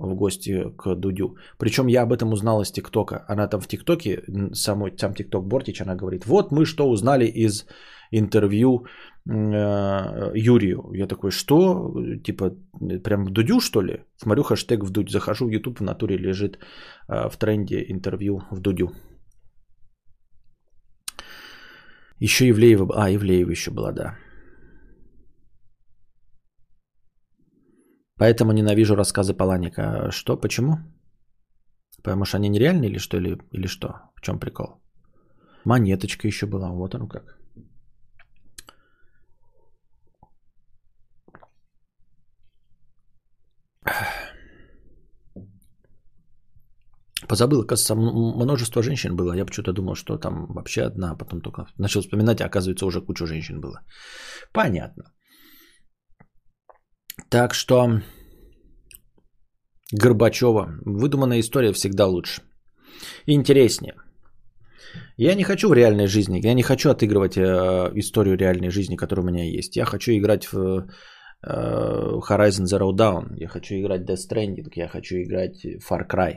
[0.01, 1.35] в гости к Дудю.
[1.57, 3.25] Причем я об этом узнал из ТикТока.
[3.27, 4.23] Она там в ТикТоке,
[4.53, 7.65] самой, сам ТикТок Бортич, она говорит, вот мы что узнали из
[8.11, 8.85] интервью
[9.29, 10.91] э, Юрию.
[10.93, 11.93] Я такой, что?
[12.23, 12.51] Типа,
[13.03, 14.03] прям в Дудю, что ли?
[14.17, 15.09] Смотрю хэштег в Дудь.
[15.09, 16.57] Захожу в YouTube, в натуре лежит
[17.07, 18.91] э, в тренде интервью в Дудю.
[22.19, 24.15] Еще Ивлеева, а, Ивлеева еще была, да.
[28.21, 30.11] Поэтому ненавижу рассказы Паланика.
[30.11, 30.77] Что, почему?
[32.03, 33.17] Потому что они нереальные или что?
[33.17, 33.87] Или, или что?
[34.15, 34.67] В чем прикол?
[35.65, 36.69] Монеточка еще была.
[36.69, 37.39] Вот оно как.
[47.27, 49.33] Позабыл, оказывается, множество женщин было.
[49.33, 53.01] Я почему-то думал, что там вообще одна, а потом только начал вспоминать, а оказывается, уже
[53.01, 53.81] куча женщин было.
[54.53, 55.05] Понятно.
[57.29, 58.01] Так что
[59.91, 60.79] Горбачева.
[60.85, 62.41] Выдуманная история всегда лучше.
[63.25, 63.95] интереснее.
[65.17, 69.25] Я не хочу в реальной жизни, я не хочу отыгрывать э, историю реальной жизни, которая
[69.25, 69.77] у меня есть.
[69.77, 70.85] Я хочу играть в э,
[72.29, 76.33] Horizon Zero Dawn, я хочу играть Death Stranding, я хочу играть Far Cry.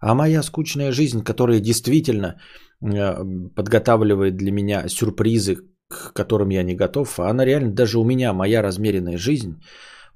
[0.00, 2.40] А моя скучная жизнь, которая действительно
[2.82, 3.14] э,
[3.54, 5.56] подготавливает для меня сюрпризы,
[5.88, 9.60] к которым я не готов, она реально даже у меня, моя размеренная жизнь,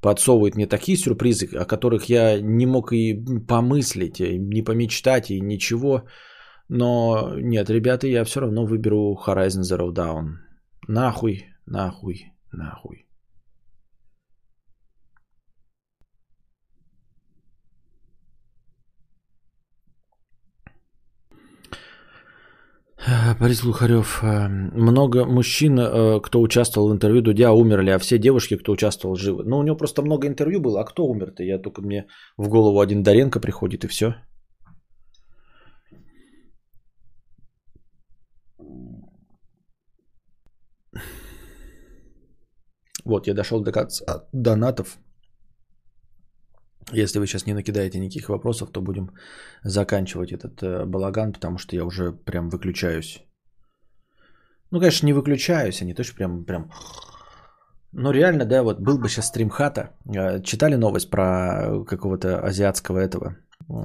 [0.01, 3.15] подсовывает мне такие сюрпризы, о которых я не мог и
[3.49, 6.05] помыслить, не помечтать и ничего.
[6.69, 10.37] Но нет, ребята, я все равно выберу Horizon Zero Dawn.
[10.87, 13.08] Нахуй, нахуй, нахуй.
[23.41, 24.23] Борис Лухарев.
[24.23, 29.17] Э, много мужчин, э, кто участвовал в интервью Дудя, умерли, а все девушки, кто участвовал,
[29.17, 29.45] живы.
[29.45, 30.81] Ну, у него просто много интервью было.
[30.81, 31.43] А кто умер-то?
[31.43, 32.07] Я только мне
[32.37, 34.15] в голову один Доренко приходит и все.
[43.05, 44.99] Вот, я дошел до конца донатов.
[46.93, 49.11] Если вы сейчас не накидаете никаких вопросов, то будем
[49.65, 53.23] заканчивать этот э, балаган, потому что я уже прям выключаюсь.
[54.71, 56.71] Ну, конечно, не выключаюсь, а не то, что прям, прям...
[57.93, 59.97] Ну, реально, да, вот был бы сейчас стрим хата.
[60.07, 63.37] Э, читали новость про какого-то азиатского этого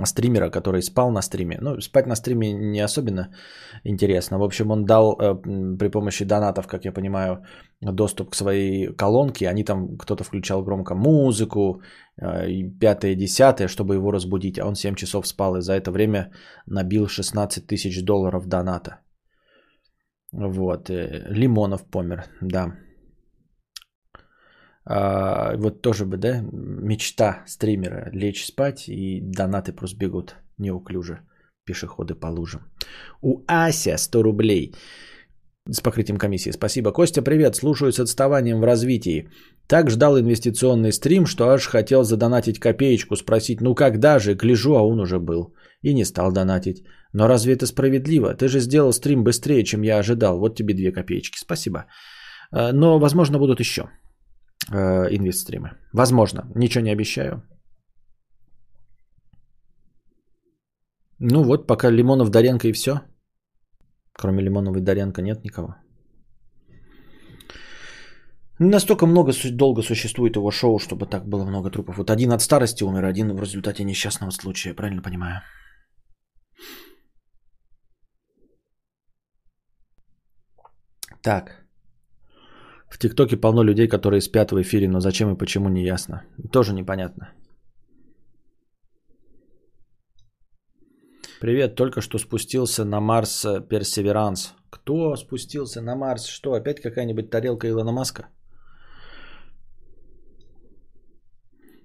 [0.05, 1.57] стримера, который спал на стриме.
[1.61, 3.29] Ну, спать на стриме не особенно
[3.83, 4.39] интересно.
[4.39, 5.35] В общем, он дал э,
[5.79, 7.43] при помощи донатов, как я понимаю,
[7.81, 9.49] доступ к своей колонке.
[9.49, 11.81] Они там, кто-то включал громко музыку,
[12.21, 14.59] э, пятое, десятое, чтобы его разбудить.
[14.59, 16.31] А он 7 часов спал и за это время
[16.65, 18.99] набил 16 тысяч долларов доната.
[20.31, 20.89] Вот.
[20.89, 22.73] Э, Лимонов помер, да.
[24.85, 31.19] А, вот тоже бы, да, мечта стримера лечь спать и донаты просто бегут неуклюже.
[31.65, 32.61] Пешеходы по лужам.
[33.21, 34.73] У Ася 100 рублей
[35.69, 36.51] с покрытием комиссии.
[36.51, 36.91] Спасибо.
[36.91, 37.55] Костя, привет.
[37.55, 39.29] Слушаю с отставанием в развитии.
[39.67, 44.81] Так ждал инвестиционный стрим, что аж хотел задонатить копеечку, спросить, ну когда же, гляжу, а
[44.81, 45.55] он уже был.
[45.81, 46.83] И не стал донатить.
[47.13, 48.33] Но разве это справедливо?
[48.33, 50.39] Ты же сделал стрим быстрее, чем я ожидал.
[50.39, 51.37] Вот тебе две копеечки.
[51.37, 51.85] Спасибо.
[52.51, 53.89] А, но, возможно, будут еще.
[54.73, 55.69] Э, инвестстримы.
[55.93, 57.43] Возможно, ничего не обещаю.
[61.19, 63.01] Ну вот, пока Лимонов, Доренко и все.
[64.13, 65.75] Кроме Лимонова и Доренко нет никого.
[68.59, 71.97] Настолько много, долго существует его шоу, чтобы так было много трупов.
[71.97, 75.41] Вот один от старости умер, один в результате несчастного случая, правильно понимаю?
[81.21, 81.62] Так.
[82.93, 86.21] В ТикТоке полно людей, которые спят в эфире, но зачем и почему не ясно.
[86.51, 87.33] Тоже непонятно.
[91.41, 94.53] Привет, только что спустился на Марс э, Персеверанс.
[94.69, 96.27] Кто спустился на Марс?
[96.27, 98.27] Что, опять какая-нибудь тарелка Илона Маска?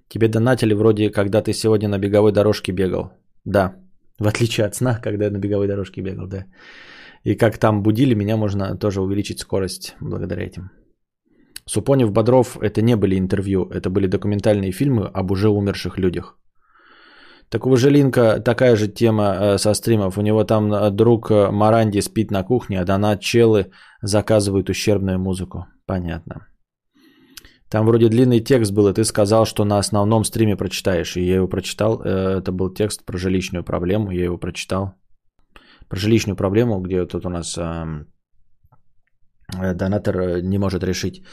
[0.09, 3.13] Тебе донатили вроде, когда ты сегодня на беговой дорожке бегал.
[3.45, 3.75] Да,
[4.19, 6.45] в отличие от сна, когда я на беговой дорожке бегал, да.
[7.25, 10.69] И как там будили, меня можно тоже увеличить скорость благодаря этим.
[11.69, 16.35] Супонев, Бодров– это не были интервью, это были документальные фильмы об уже умерших людях.
[17.49, 20.17] Так у Желинка такая же тема э, со стримов.
[20.17, 23.71] У него там э, друг э, Маранди спит на кухне, а донат челы
[24.01, 25.65] заказывают ущербную музыку.
[25.85, 26.47] Понятно.
[27.69, 31.17] Там вроде длинный текст был, и ты сказал, что на основном стриме прочитаешь.
[31.17, 32.01] И я его прочитал.
[32.01, 34.11] Это был текст про жилищную проблему.
[34.11, 34.93] Я его прочитал.
[35.87, 38.07] Про жилищную проблему, где тут у нас эм,
[39.75, 41.23] донатор не может решить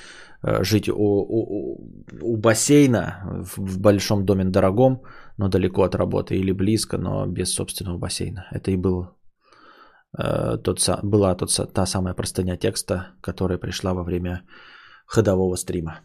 [0.64, 1.77] жить у, у,
[2.23, 3.24] у- бассейна
[3.56, 5.02] в, большом доме дорогом,
[5.39, 8.47] но далеко от работы, или близко, но без собственного бассейна.
[8.52, 9.06] Это и был,
[10.18, 14.43] э, тот, была тот, та самая простыня текста, которая пришла во время
[15.06, 16.01] ходового стрима.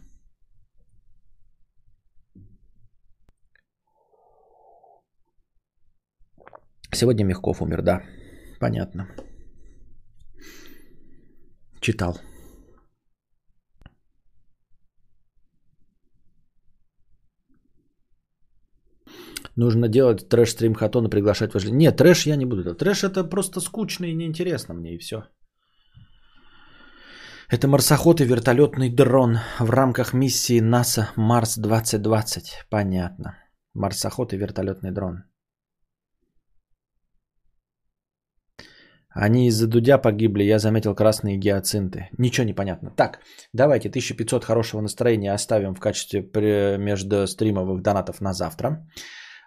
[6.94, 8.02] Сегодня Мягков умер, да.
[8.60, 9.06] Понятно.
[11.80, 12.16] Читал.
[19.56, 21.72] Нужно делать трэш-стрим хатон и приглашать вождей.
[21.72, 22.78] Нет, трэш я не буду делать.
[22.78, 25.24] Трэш это просто скучно и неинтересно мне, и все.
[27.50, 32.66] Это марсоход и вертолетный дрон в рамках миссии НАСА Марс 2020.
[32.70, 33.36] Понятно.
[33.74, 35.24] Марсоход и вертолетный дрон.
[39.14, 42.08] Они из-за Дудя погибли, я заметил красные гиацинты.
[42.16, 42.90] Ничего не понятно.
[42.96, 43.20] Так,
[43.52, 46.22] давайте 1500 хорошего настроения оставим в качестве
[46.78, 48.86] между стримовых донатов на завтра.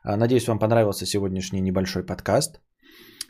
[0.08, 2.62] А, Надеюсь, вам понравился сегодняшний небольшой подкаст.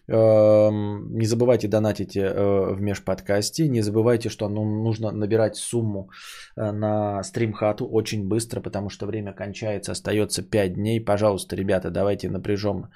[0.09, 3.69] Эм, Не забывайте донатить э, в межподкасте.
[3.69, 6.09] Не забывайте, что ну, нужно набирать сумму
[6.57, 11.05] э, на стримхату очень быстро, потому что время кончается, остается 5 дней.
[11.05, 12.89] Пожалуйста, ребята, давайте напряжем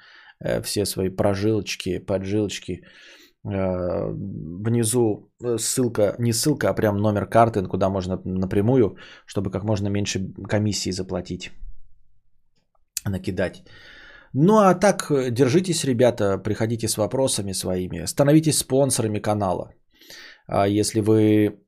[0.44, 2.82] э, все свои прожилочки, поджилочки.
[3.42, 10.34] Внизу ссылка, не ссылка, а прям номер карты, куда можно напрямую, чтобы как можно меньше
[10.46, 11.50] комиссии заплатить
[13.08, 13.64] накидать.
[14.32, 19.72] Ну а так, держитесь, ребята, приходите с вопросами своими, становитесь спонсорами канала.
[20.46, 21.58] А если вы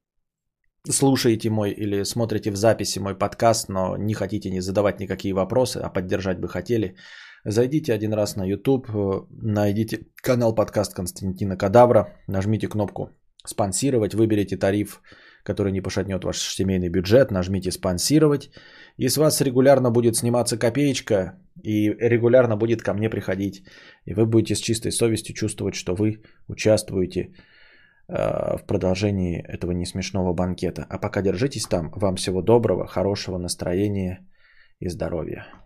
[0.90, 5.78] слушаете мой или смотрите в записи мой подкаст, но не хотите не задавать никакие вопросы,
[5.78, 6.96] а поддержать бы хотели,
[7.44, 8.88] зайдите один раз на YouTube,
[9.30, 13.10] найдите канал подкаст Константина Кадавра, нажмите кнопку
[13.44, 15.00] «Спонсировать», выберите тариф,
[15.44, 18.50] который не пошатнет ваш семейный бюджет, нажмите «Спонсировать»,
[18.96, 23.64] и с вас регулярно будет сниматься копеечка, и регулярно будет ко мне приходить.
[24.06, 30.34] И вы будете с чистой совестью чувствовать, что вы участвуете э, в продолжении этого несмешного
[30.34, 30.86] банкета.
[30.88, 31.90] А пока держитесь там.
[31.94, 34.26] Вам всего доброго, хорошего настроения
[34.80, 35.61] и здоровья.